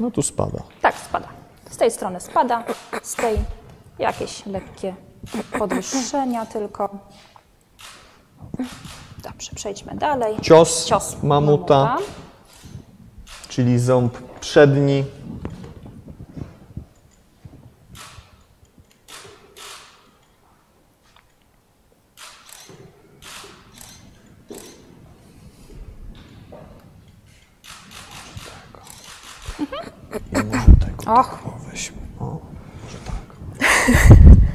No 0.00 0.10
tu 0.10 0.22
spada. 0.22 0.58
tak 0.80 0.94
spada. 0.96 1.28
Z 1.70 1.76
tej 1.76 1.90
strony 1.90 2.20
spada, 2.20 2.64
z 3.02 3.14
tej 3.14 3.38
jakieś 3.98 4.46
lekkie 4.46 4.94
podwyższenia 5.58 6.46
tylko. 6.46 6.88
Dobrze, 9.22 9.50
przejdźmy 9.54 9.94
dalej. 9.94 10.36
Cios, 10.42 10.84
Cios 10.84 11.22
mamuta, 11.22 11.96
czyli 13.48 13.78
ząb 13.78 14.18
przedni. 14.40 15.04
Och, 31.10 31.38
weźmy. 31.70 31.96
O, 32.20 32.24
może 32.84 32.98
tak. 33.06 33.36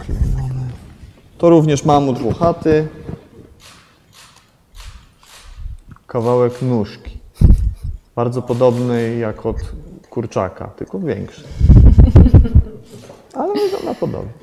Klejony. 0.05 0.69
To 1.37 1.49
również 1.49 1.85
mamut 1.85 2.19
włochaty. 2.19 2.87
Kawałek 6.07 6.61
nóżki. 6.61 7.19
Bardzo 8.15 8.41
podobny 8.41 9.15
jak 9.15 9.45
od 9.45 9.57
kurczaka, 10.09 10.67
tylko 10.67 10.99
większy. 10.99 11.43
Ale 13.33 13.53
wygląda 13.53 13.93
podobnie. 13.99 14.33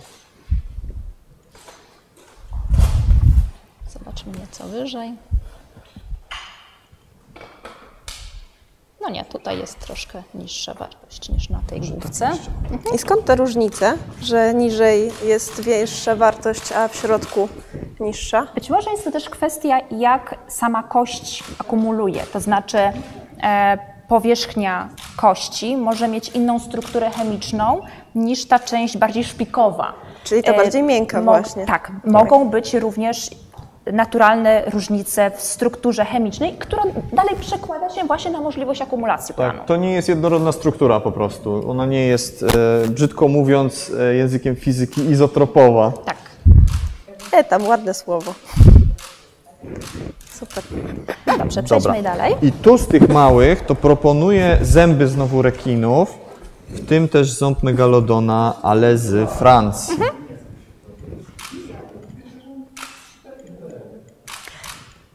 zobaczmy 3.90 4.32
nieco 4.40 4.68
wyżej. 4.68 5.14
No 9.02 9.10
nie, 9.10 9.24
tutaj 9.24 9.58
jest 9.58 9.78
troszkę 9.78 10.22
niższa 10.34 10.74
wartość 10.74 11.30
niż 11.30 11.48
na 11.48 11.60
tej 11.66 11.80
główce. 11.80 12.30
I 12.94 12.98
skąd 12.98 13.24
te 13.24 13.36
różnice, 13.36 13.96
że 14.20 14.54
niżej 14.54 15.12
jest 15.24 15.60
wyższa 15.60 16.16
wartość, 16.16 16.72
a 16.72 16.88
w 16.88 16.96
środku 16.96 17.48
niższa? 18.00 18.46
Być 18.54 18.70
może 18.70 18.90
jest 18.90 19.04
to 19.04 19.10
też 19.10 19.30
kwestia, 19.30 19.80
jak 19.90 20.38
sama 20.48 20.82
kość 20.82 21.44
akumuluje, 21.58 22.22
to 22.32 22.40
znaczy 22.40 22.78
e, 23.42 23.78
powierzchnia 24.08 24.88
kości 25.16 25.76
może 25.76 26.08
mieć 26.08 26.28
inną 26.28 26.58
strukturę 26.58 27.10
chemiczną 27.10 27.80
niż 28.14 28.46
ta 28.48 28.58
część 28.58 28.98
bardziej 28.98 29.24
szpikowa. 29.24 29.92
Czyli 30.24 30.42
ta 30.42 30.52
E, 30.52 30.56
bardziej 30.56 30.82
miękka 30.82 31.22
właśnie. 31.22 31.66
Tak, 31.66 31.92
mogą 32.04 32.48
być 32.48 32.74
również 32.74 33.30
naturalne 33.86 34.62
różnice 34.72 35.30
w 35.36 35.40
strukturze 35.40 36.04
chemicznej, 36.04 36.52
która 36.58 36.82
dalej 37.12 37.36
przekłada 37.40 37.90
się 37.90 38.04
właśnie 38.04 38.30
na 38.30 38.40
możliwość 38.40 38.82
akumulacji. 38.82 39.34
Tak, 39.34 39.64
to 39.64 39.76
nie 39.76 39.92
jest 39.92 40.08
jednorodna 40.08 40.52
struktura 40.52 41.00
po 41.00 41.12
prostu. 41.12 41.70
Ona 41.70 41.86
nie 41.86 42.06
jest, 42.06 42.42
e, 42.42 42.88
brzydko 42.88 43.28
mówiąc, 43.28 43.92
e, 44.00 44.14
językiem 44.14 44.56
fizyki 44.56 45.10
izotropowa. 45.10 45.92
Tak. 46.04 46.16
E, 47.32 47.44
tam 47.44 47.66
ładne 47.66 47.94
słowo. 47.94 48.34
Super. 50.30 50.64
No 51.26 51.38
dobrze, 51.38 51.62
przejdźmy 51.62 51.92
Dobra. 51.96 52.02
dalej. 52.16 52.34
I 52.42 52.52
tu 52.52 52.78
z 52.78 52.86
tych 52.86 53.08
małych 53.08 53.66
to 53.66 53.74
proponuję 53.74 54.58
zęby 54.62 55.08
znowu 55.08 55.42
rekinów, 55.42 56.14
w 56.68 56.86
tym 56.86 57.08
też 57.08 57.32
ząb 57.32 57.62
megalodona, 57.62 58.54
ale 58.62 58.98
z 58.98 59.30
Francji. 59.30 59.96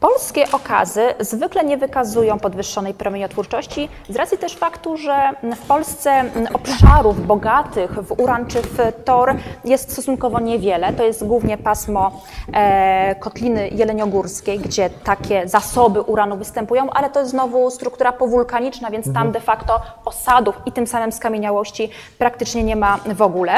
Polskie 0.00 0.44
okazy 0.52 1.14
zwykle 1.20 1.64
nie 1.64 1.76
wykazują 1.76 2.38
podwyższonej 2.38 2.94
promieniotwórczości 2.94 3.88
z 4.08 4.16
racji 4.16 4.38
też 4.38 4.56
faktu, 4.56 4.96
że 4.96 5.30
w 5.56 5.66
Polsce 5.66 6.24
obszarów 6.54 7.26
bogatych 7.26 7.92
w 7.92 8.20
uran 8.20 8.46
czy 8.46 8.62
w 8.62 8.78
tor 9.04 9.34
jest 9.64 9.92
stosunkowo 9.92 10.40
niewiele. 10.40 10.92
To 10.92 11.04
jest 11.04 11.26
głównie 11.26 11.58
pasmo 11.58 12.20
e, 12.52 13.14
kotliny 13.14 13.68
jeleniogórskiej, 13.68 14.58
gdzie 14.58 14.90
takie 14.90 15.48
zasoby 15.48 16.02
uranu 16.02 16.36
występują, 16.36 16.90
ale 16.90 17.10
to 17.10 17.20
jest 17.20 17.30
znowu 17.30 17.70
struktura 17.70 18.12
powulkaniczna, 18.12 18.90
więc 18.90 19.12
tam 19.12 19.32
de 19.32 19.40
facto 19.40 19.80
osadów 20.04 20.60
i 20.66 20.72
tym 20.72 20.86
samym 20.86 21.12
skamieniałości 21.12 21.90
praktycznie 22.18 22.62
nie 22.62 22.76
ma 22.76 22.98
w 23.14 23.22
ogóle. 23.22 23.52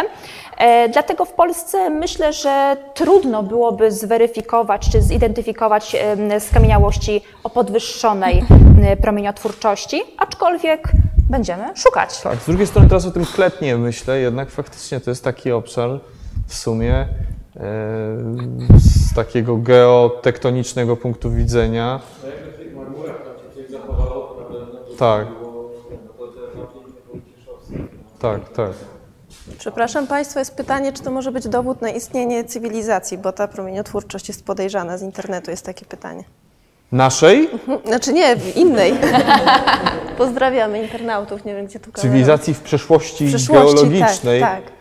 E, 0.61 0.89
Dlatego 0.89 1.25
w 1.25 1.33
Polsce 1.33 1.91
myślę, 1.91 2.33
że 2.33 2.77
trudno 2.95 3.43
byłoby 3.43 3.93
zweryfikować 3.93 4.89
czy 4.93 5.03
zidentyfikować 5.03 5.97
skamieniałości 6.39 7.23
o 7.45 7.51
podwyższonej 7.51 8.39
m, 8.51 8.97
promieniotwórczości, 9.03 10.03
aczkolwiek 10.19 10.93
będziemy 11.31 11.65
szukać. 11.77 12.21
Tak, 12.21 12.39
z 12.39 12.47
drugiej 12.47 12.67
strony 12.67 12.89
teraz 12.89 13.07
o 13.07 13.11
tym 13.11 13.25
kletnie 13.27 13.77
myślę, 13.77 14.21
jednak 14.21 14.51
faktycznie 14.51 15.01
to 15.01 15.11
jest 15.11 15.25
taki 15.25 15.53
obszar 15.53 15.91
w 16.47 16.55
sumie 16.55 16.95
e, 16.95 17.07
z 18.79 19.15
takiego 19.15 19.57
geotektonicznego 19.57 20.97
punktu 20.97 21.31
widzenia. 21.31 22.01
Tak. 24.99 25.27
Tak, 28.21 28.49
tak. 28.49 28.71
Przepraszam 29.59 30.07
Państwa, 30.07 30.41
jest 30.41 30.55
pytanie, 30.55 30.93
czy 30.93 31.03
to 31.03 31.11
może 31.11 31.33
być 31.33 31.49
dowód 31.49 31.83
na 31.83 31.91
istnienie 31.91 32.45
cywilizacji, 32.45 33.19
bo 33.19 33.33
ta 33.33 33.49
promieniotwórczość 33.49 34.29
jest 34.29 34.45
podejrzana 34.45 34.99
z 34.99 35.03
internetu, 35.03 35.51
jest 35.51 35.67
takie 35.67 35.87
pytanie. 35.87 36.25
Naszej 36.93 37.51
Znaczy 37.87 38.13
nie, 38.13 38.37
innej. 38.57 38.95
Pozdrawiamy 40.19 40.83
internautów, 40.83 41.45
nie 41.45 41.55
wiem 41.55 41.67
gdzie 41.67 41.81
tu 41.81 41.93
kamera. 41.93 42.03
cywilizacji 42.03 42.55
w 42.55 42.61
przeszłości, 42.61 43.27
W 43.27 43.29
przyszłości, 43.29 43.75
geologicznej. 43.75 44.41
Tak, 44.41 44.63
tak. 44.63 44.73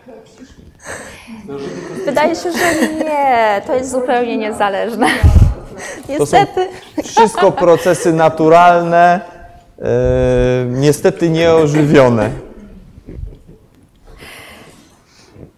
Wydaje 2.06 2.36
się, 2.36 2.52
że 2.52 2.88
nie, 3.04 3.62
to 3.68 3.76
jest 3.76 3.92
zupełnie 3.92 4.38
niezależne. 4.38 5.08
Niestety. 6.10 6.68
Wszystko 7.04 7.52
procesy 7.52 8.14
naturalne, 8.14 9.22
e, 9.80 9.86
niestety 10.70 11.30
nieożywione. 11.40 12.30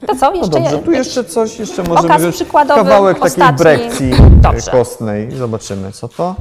To 0.08 0.16
co, 0.16 0.32
No 0.32 0.36
jeszcze 0.36 0.50
dobrze, 0.60 0.80
tu 0.80 0.92
jeszcze 0.92 1.24
coś, 1.24 1.60
jeszcze 1.60 1.84
możemy 1.84 2.32
przykładowy, 2.32 2.82
kawałek 2.84 3.20
takiej 3.20 3.32
ostatni. 3.32 3.58
brekcji 3.58 4.12
Dobrze. 4.42 4.72
e, 4.72 4.72
kostnej. 4.72 5.32
Zobaczymy, 5.32 5.92
co 5.92 6.08
to. 6.08 6.36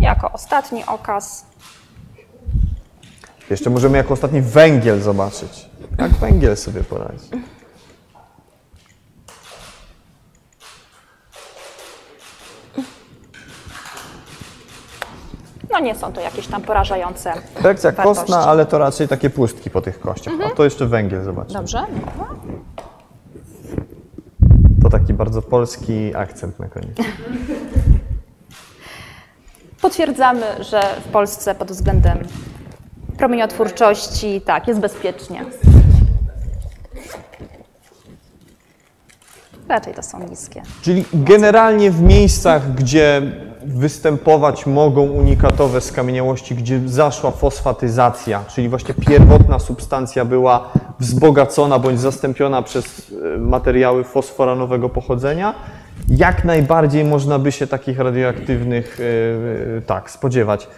jako 0.00 0.32
ostatni 0.32 0.84
okaz. 0.86 1.44
Jeszcze 3.50 3.70
możemy 3.70 3.96
jako 3.98 4.14
ostatni 4.14 4.40
węgiel 4.42 5.00
zobaczyć. 5.02 5.68
Jak 5.98 6.10
węgiel 6.10 6.56
sobie 6.56 6.84
poradzi. 6.84 7.28
No 15.72 15.78
nie 15.80 15.94
są 15.94 16.12
to 16.12 16.20
jakieś 16.20 16.46
tam 16.46 16.62
porażające 16.62 17.32
Brekcja 17.62 17.92
wartości. 17.92 18.20
kostna, 18.20 18.38
ale 18.38 18.66
to 18.66 18.78
raczej 18.78 19.08
takie 19.08 19.30
pustki 19.30 19.70
po 19.70 19.82
tych 19.82 20.00
kościach. 20.00 20.34
A 20.46 20.50
to 20.56 20.64
jeszcze 20.64 20.86
węgiel, 20.86 21.24
zobaczmy. 21.24 21.54
Dobrze. 21.54 21.86
To 24.86 24.90
taki 24.90 25.14
bardzo 25.14 25.42
polski 25.42 26.16
akcent 26.16 26.58
na 26.58 26.68
koniec. 26.68 26.96
Potwierdzamy, 29.82 30.64
że 30.64 30.80
w 31.00 31.08
Polsce 31.08 31.54
pod 31.54 31.72
względem 31.72 32.18
promieniotwórczości 33.18 34.40
tak, 34.40 34.68
jest 34.68 34.80
bezpiecznie. 34.80 35.44
Raczej 39.68 39.94
to 39.94 40.02
są 40.02 40.28
niskie. 40.28 40.62
Czyli 40.82 41.04
generalnie 41.12 41.90
w 41.90 42.02
miejscach, 42.02 42.74
gdzie 42.74 43.22
występować 43.66 44.66
mogą 44.66 45.02
unikatowe 45.02 45.80
skamieniałości, 45.80 46.54
gdzie 46.54 46.80
zaszła 46.86 47.30
fosfatyzacja, 47.30 48.44
czyli 48.48 48.68
właśnie 48.68 48.94
pierwotna 48.94 49.58
substancja 49.58 50.24
była 50.24 50.70
wzbogacona 51.00 51.78
bądź 51.78 52.00
zastąpiona 52.00 52.62
przez 52.62 53.12
e, 53.34 53.38
materiały 53.38 54.04
fosforanowego 54.04 54.88
pochodzenia, 54.88 55.54
jak 56.08 56.44
najbardziej 56.44 57.04
można 57.04 57.38
by 57.38 57.52
się 57.52 57.66
takich 57.66 57.98
radioaktywnych 57.98 59.00
e, 59.00 59.76
e, 59.76 59.80
tak 59.80 60.10
spodziewać. 60.10 60.68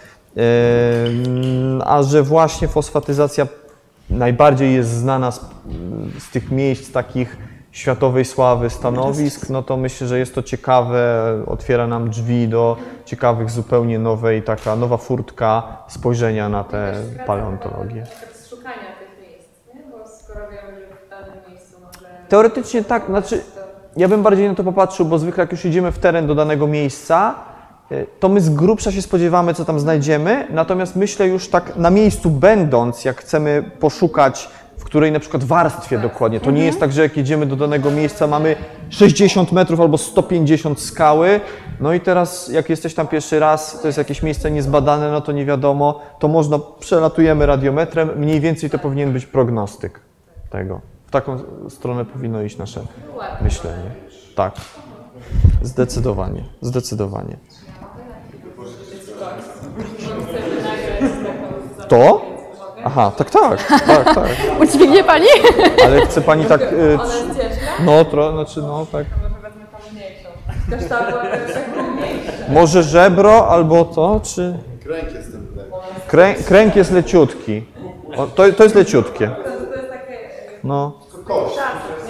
A 1.85 2.03
że 2.03 2.23
właśnie 2.23 2.67
fosfatyzacja 2.67 3.47
najbardziej 4.09 4.73
jest 4.73 4.89
znana 4.89 5.31
z, 5.31 5.45
z 6.19 6.31
tych 6.31 6.51
miejsc 6.51 6.91
takich 6.91 7.37
światowej 7.71 8.25
sławy 8.25 8.69
stanowisk, 8.69 9.49
no 9.49 9.63
to 9.63 9.77
myślę, 9.77 10.07
że 10.07 10.19
jest 10.19 10.35
to 10.35 10.43
ciekawe, 10.43 11.33
otwiera 11.47 11.87
nam 11.87 12.09
drzwi 12.09 12.47
do 12.47 12.77
ciekawych, 13.05 13.49
zupełnie 13.49 13.99
nowej, 13.99 14.43
taka 14.43 14.75
nowa 14.75 14.97
furtka 14.97 15.77
spojrzenia 15.87 16.49
na 16.49 16.63
tę 16.63 16.93
paleontologię. 17.25 18.01
Efekt 18.01 18.49
szukania 18.49 18.75
tych 18.99 19.29
miejsc, 19.29 19.49
nie? 19.73 19.81
Bo 19.91 20.07
skoro 20.07 20.39
wiemy, 20.51 20.79
że 20.79 20.95
w 21.05 21.09
danym 21.09 21.39
miejscu 21.49 21.75
może... 21.85 22.07
Teoretycznie 22.29 22.83
tak, 22.83 23.05
znaczy 23.05 23.41
ja 23.97 24.07
bym 24.07 24.23
bardziej 24.23 24.49
na 24.49 24.55
to 24.55 24.63
popatrzył, 24.63 25.05
bo 25.05 25.19
zwykle 25.19 25.43
jak 25.43 25.51
już 25.51 25.65
idziemy 25.65 25.91
w 25.91 25.99
teren 25.99 26.27
do 26.27 26.35
danego 26.35 26.67
miejsca, 26.67 27.35
y, 27.91 28.07
to 28.19 28.29
my 28.29 28.41
z 28.41 28.49
grubsza 28.49 28.91
się 28.91 29.01
spodziewamy, 29.01 29.53
co 29.53 29.65
tam 29.65 29.79
znajdziemy, 29.79 30.47
natomiast 30.49 30.95
myślę 30.95 31.27
już 31.27 31.49
tak 31.49 31.75
na 31.75 31.89
miejscu 31.89 32.29
będąc, 32.29 33.05
jak 33.05 33.21
chcemy 33.21 33.71
poszukać 33.79 34.49
w 34.79 34.83
której 34.83 35.11
na 35.11 35.19
przykład 35.19 35.43
warstwie 35.43 35.97
dokładnie. 35.97 36.39
To 36.39 36.51
nie 36.51 36.65
jest 36.65 36.79
tak, 36.79 36.91
że 36.91 37.01
jak 37.01 37.17
jedziemy 37.17 37.45
do 37.45 37.55
danego 37.55 37.91
miejsca, 37.91 38.27
mamy 38.27 38.55
60 38.89 39.51
metrów 39.51 39.81
albo 39.81 39.97
150 39.97 40.79
skały, 40.81 41.41
no 41.79 41.93
i 41.93 41.99
teraz 41.99 42.49
jak 42.49 42.69
jesteś 42.69 42.93
tam 42.93 43.07
pierwszy 43.07 43.39
raz, 43.39 43.81
to 43.81 43.87
jest 43.87 43.97
jakieś 43.97 44.23
miejsce 44.23 44.51
niezbadane, 44.51 45.11
no 45.11 45.21
to 45.21 45.31
nie 45.31 45.45
wiadomo, 45.45 45.99
to 46.19 46.27
można, 46.27 46.59
przelatujemy 46.79 47.45
radiometrem, 47.45 48.09
mniej 48.15 48.39
więcej 48.39 48.69
to 48.69 48.79
powinien 48.79 49.13
być 49.13 49.25
prognostyk 49.25 49.99
tego. 50.49 50.81
W 51.07 51.11
taką 51.11 51.39
stronę 51.69 52.05
powinno 52.05 52.41
iść 52.41 52.57
nasze 52.57 52.81
myślenie. 53.41 53.91
Tak. 54.35 54.55
Zdecydowanie, 55.61 56.43
zdecydowanie. 56.61 57.37
To? 61.87 62.28
Aha, 62.83 63.11
tak, 63.17 63.29
tak, 63.29 63.67
tak, 63.87 64.15
tak. 64.15 64.27
Udźwignie 64.61 65.03
pani? 65.03 65.27
Ale 65.85 66.01
chce 66.05 66.21
pani 66.21 66.45
tak. 66.45 66.61
y, 66.61 66.97
no, 67.85 68.05
tro, 68.05 68.31
znaczy, 68.31 68.61
no 68.61 68.85
tak. 68.91 69.05
Może 70.71 70.89
tak. 70.89 71.13
Może 72.49 72.83
żebro 72.83 73.47
albo 73.47 73.85
to, 73.85 74.21
czy. 74.23 74.57
Kręg 74.83 75.13
jest 75.13 75.31
ten 75.31 75.47
kręg. 76.07 76.37
Krę, 76.37 76.43
kręg 76.47 76.75
jest 76.75 76.91
leciutki. 76.91 77.63
O, 78.17 78.27
to, 78.27 78.51
to 78.51 78.63
jest 78.63 78.75
leciutkie. 78.75 79.31
No. 80.63 80.91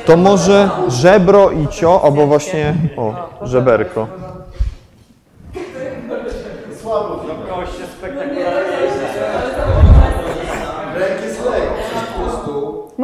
To 0.05 0.17
może 0.17 0.69
żebro 0.87 1.51
i 1.51 1.67
cio, 1.67 2.01
albo 2.03 2.27
właśnie. 2.27 2.73
O, 2.97 3.13
żeberko. 3.41 4.07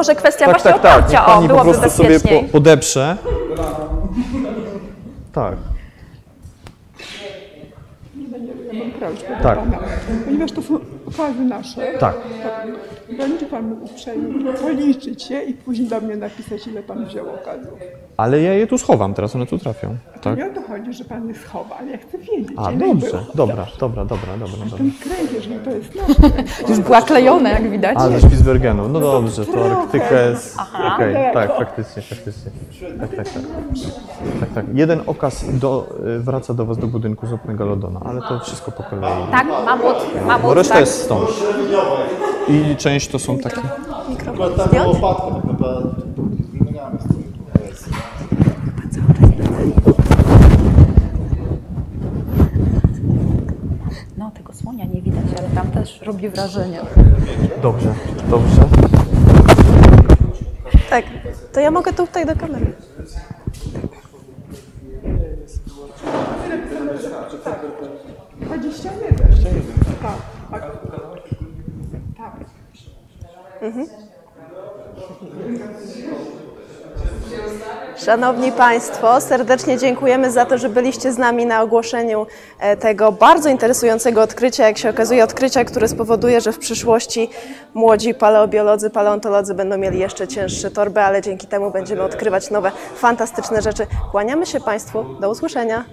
Może 0.05 0.15
kwestia 0.15 0.45
Tak, 0.45 0.53
właśnie 0.53 0.71
tak, 0.71 0.81
tak. 0.81 0.91
Niech 0.91 1.01
oparcia, 1.01 1.25
o, 1.25 1.29
pani 1.29 1.47
po 1.47 1.53
byłoby 1.53 1.79
prostu 1.79 1.97
sobie 2.03 2.19
po, 2.19 2.49
podeprze. 2.51 3.17
Tak. 5.33 5.55
Tak. 9.43 9.59
Ponieważ 10.25 10.51
to 10.51 10.61
są 10.61 10.79
fazy 11.11 11.41
nasze, 11.45 11.87
Tak. 11.99 12.15
to 12.15 13.13
będzie 13.17 13.45
Pan 13.45 13.69
mógł 13.69 13.85
uprzejmie 13.85 14.53
policzyć 14.53 15.29
je 15.29 15.43
i 15.43 15.53
później 15.53 15.87
do 15.87 16.01
mnie 16.01 16.15
napisać, 16.15 16.67
ile 16.67 16.83
Pan 16.83 17.05
wziął 17.05 17.25
okazów. 17.29 17.79
Ale 18.17 18.41
ja 18.41 18.53
je 18.53 18.67
tu 18.67 18.77
schowam, 18.77 19.13
teraz 19.13 19.35
one 19.35 19.45
tu 19.45 19.57
trafią. 19.59 19.95
Tak? 20.21 20.37
Nie 20.37 20.45
o 20.45 20.53
to 20.53 20.61
chodzi, 20.61 20.93
że 20.93 21.05
Pan 21.05 21.27
je 21.27 21.35
schowa, 21.35 21.75
ale 21.79 21.91
ja 21.91 21.97
chcę 21.97 22.17
wiedzieć, 22.17 22.49
A, 22.57 22.71
dobrze. 22.71 23.07
było. 23.07 23.21
Dobra, 23.35 23.65
dobra, 23.79 24.05
dobra, 24.05 24.37
dobra. 24.37 24.57
dobra. 24.63 24.77
Ten 24.77 24.91
kręg, 25.03 25.31
jeżeli 25.33 25.59
to 25.59 25.69
jest 25.71 25.95
nasz 25.95 26.69
Już 26.69 26.79
była 26.79 27.01
klejone, 27.01 27.49
jak 27.49 27.69
widać. 27.69 27.97
A, 27.99 28.09
ze 28.09 28.21
Spitsbergenu. 28.21 28.87
No 28.89 28.99
dobrze, 28.99 29.45
to. 29.45 29.65
Arktyka 29.81 30.21
jest... 30.21 30.57
Okej, 30.95 31.13
Daleko. 31.13 31.33
tak, 31.33 31.57
faktycznie, 31.57 32.01
faktycznie. 32.01 32.51
Tak, 32.99 33.09
tak, 33.15 33.29
tak. 33.29 33.43
Tak, 34.39 34.49
tak. 34.55 34.65
Jeden 34.73 35.01
okaz 35.07 35.45
do, 35.59 35.87
y, 36.07 36.19
wraca 36.19 36.53
do 36.53 36.65
was 36.65 36.77
do 36.77 36.87
budynku 36.87 37.27
z 37.27 37.33
Opnegalodona, 37.33 37.99
ale 38.05 38.21
to 38.21 38.39
wszystko 38.39 38.71
po 38.71 38.83
kolei. 38.83 39.11
Tak, 39.31 39.47
mamut, 39.65 39.95
Bo 40.21 40.25
mamut, 40.27 40.53
reszta 40.55 40.73
tak. 40.73 40.83
Jest 40.95 41.05
stąd. 41.05 41.29
I 42.47 42.75
część 42.75 43.07
to 43.07 43.19
są 43.19 43.37
takie... 43.37 43.61
Tak 44.57 44.73
jest. 44.73 44.99
No, 54.17 54.31
tego 54.31 54.53
słonia 54.53 54.85
nie 54.85 55.01
widać, 55.01 55.23
ale 55.39 55.49
tam 55.49 55.71
też 55.71 56.01
robi 56.01 56.29
wrażenie. 56.29 56.79
Dobrze, 57.61 57.93
dobrze. 58.29 58.61
Tak, 60.89 61.05
to 61.53 61.59
ja 61.59 61.71
mogę 61.71 61.93
tutaj 61.93 62.25
do 62.25 62.35
kamery. 62.35 62.73
tak, 67.43 67.59
21. 68.41 69.01
Tak, 70.01 70.34
tak. 70.51 70.63
Tak. 72.17 72.33
Szanowni 77.97 78.51
Państwo, 78.51 79.21
serdecznie 79.21 79.77
dziękujemy 79.77 80.31
za 80.31 80.45
to, 80.45 80.57
że 80.57 80.69
byliście 80.69 81.13
z 81.13 81.17
nami 81.17 81.45
na 81.45 81.61
ogłoszeniu 81.61 82.27
e, 82.59 82.77
tego 82.77 83.11
bardzo 83.11 83.49
interesującego 83.49 84.21
odkrycia. 84.21 84.67
Jak 84.67 84.77
się 84.77 84.89
okazuje, 84.89 85.23
odkrycia, 85.23 85.65
które 85.65 85.87
spowoduje, 85.87 86.41
że 86.41 86.51
w 86.51 86.59
przyszłości 86.59 87.29
młodzi 87.73 88.13
paleobiolodzy, 88.13 88.89
paleontolodzy 88.89 89.53
będą 89.53 89.77
mieli 89.77 89.99
jeszcze 89.99 90.27
cięższe 90.27 90.71
torby, 90.71 91.01
ale 91.01 91.21
dzięki 91.21 91.47
temu 91.47 91.71
będziemy 91.71 92.01
odkrywać 92.01 92.51
nowe, 92.51 92.71
fantastyczne 92.95 93.61
rzeczy. 93.61 93.87
Kłaniamy 94.11 94.45
się 94.45 94.59
Państwu. 94.59 95.03
Do 95.19 95.29
usłyszenia. 95.29 95.85